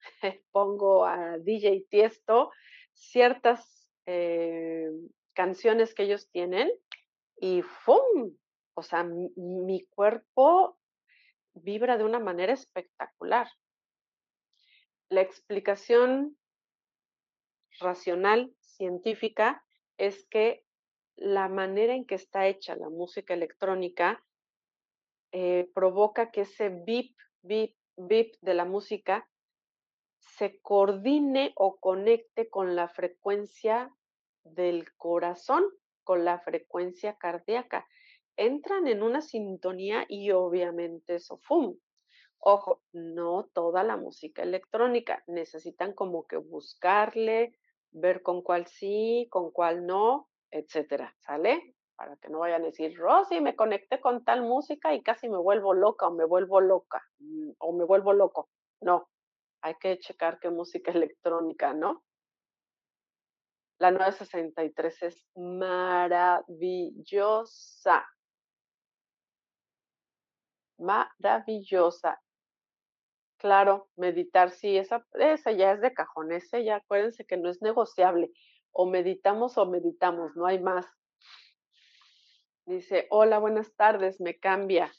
[0.52, 2.52] pongo a DJ Tiesto
[2.94, 4.90] ciertas eh,
[5.34, 6.72] canciones que ellos tienen
[7.38, 8.36] y ¡fum!
[8.76, 10.80] O sea, mi, cuerpo
[11.54, 13.48] vibra de una manera espectacular.
[15.10, 16.38] La explicación
[17.80, 19.64] racional, científica,
[19.98, 20.66] es que
[21.16, 24.26] la manera en que está hecha la música electrónica
[25.32, 29.30] eh, provoca que ese bip, bip, bip de la música
[30.38, 33.94] se coordine o conecte con la frecuencia
[34.44, 35.64] del corazón,
[36.04, 37.88] con la frecuencia cardíaca.
[38.36, 41.78] Entran en una sintonía y obviamente eso, ¡fum!
[42.40, 45.24] Ojo, no toda la música electrónica.
[45.28, 47.56] Necesitan como que buscarle,
[47.92, 51.16] ver con cuál sí, con cuál no, etcétera.
[51.20, 51.76] ¿Sale?
[51.96, 55.38] Para que no vayan a decir, Rosy, me conecté con tal música y casi me
[55.38, 58.50] vuelvo loca o me vuelvo loca mm, o me vuelvo loco.
[58.82, 59.08] No,
[59.64, 62.04] hay que checar qué música electrónica, ¿no?
[63.80, 66.46] La 963 es maravillosa.
[70.78, 72.22] Maravillosa.
[73.38, 77.62] Claro, meditar, sí, esa, esa ya es de cajón, ese ya acuérdense que no es
[77.62, 78.32] negociable.
[78.72, 80.86] O meditamos o meditamos, no hay más.
[82.66, 84.94] Dice, hola, buenas tardes, me cambia.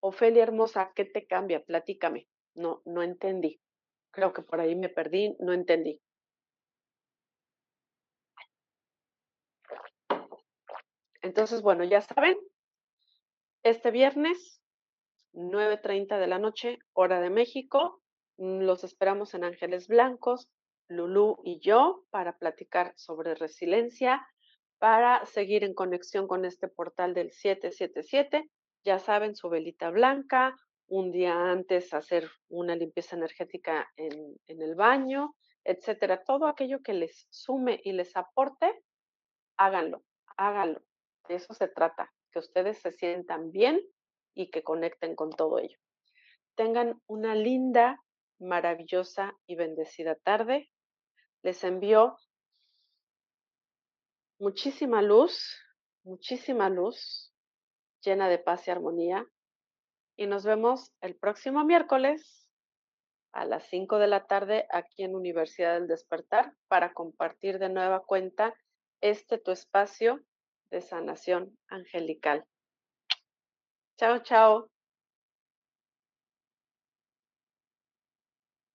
[0.00, 1.62] Ofelia hermosa, ¿qué te cambia?
[1.62, 2.29] Platícame.
[2.54, 3.60] No, no entendí.
[4.10, 6.00] Creo que por ahí me perdí, no entendí.
[11.22, 12.36] Entonces, bueno, ya saben,
[13.62, 14.60] este viernes
[15.32, 18.02] 9.30 de la noche, hora de México.
[18.38, 20.48] Mm, los esperamos en Ángeles Blancos,
[20.88, 24.26] Lulú y yo, para platicar sobre resiliencia,
[24.78, 28.50] para seguir en conexión con este portal del 777.
[28.82, 30.56] Ya saben, su velita blanca,
[30.90, 36.24] un día antes hacer una limpieza energética en, el baño, etcétera.
[36.24, 38.82] Todo aquello que les sume y les aporte,
[39.56, 40.02] háganlo,
[40.36, 40.82] háganlo.
[41.28, 43.80] De eso se trata, que ustedes se sientan bien
[44.34, 45.78] y que conecten con todo ello.
[46.56, 48.02] Tengan una linda,
[48.40, 50.70] maravillosa y bendecida tarde.
[51.42, 52.16] Les envío
[54.40, 55.56] muchísima luz,
[56.02, 57.32] muchísima luz,
[58.02, 59.24] llena de paz y armonía.
[60.20, 62.46] Y nos vemos el próximo miércoles
[63.32, 68.04] a las 5 de la tarde aquí en Universidad del Despertar para compartir de nueva
[68.04, 68.54] cuenta
[69.00, 70.20] este tu espacio
[70.70, 72.44] de sanación angelical.
[73.96, 74.70] Chao, chao.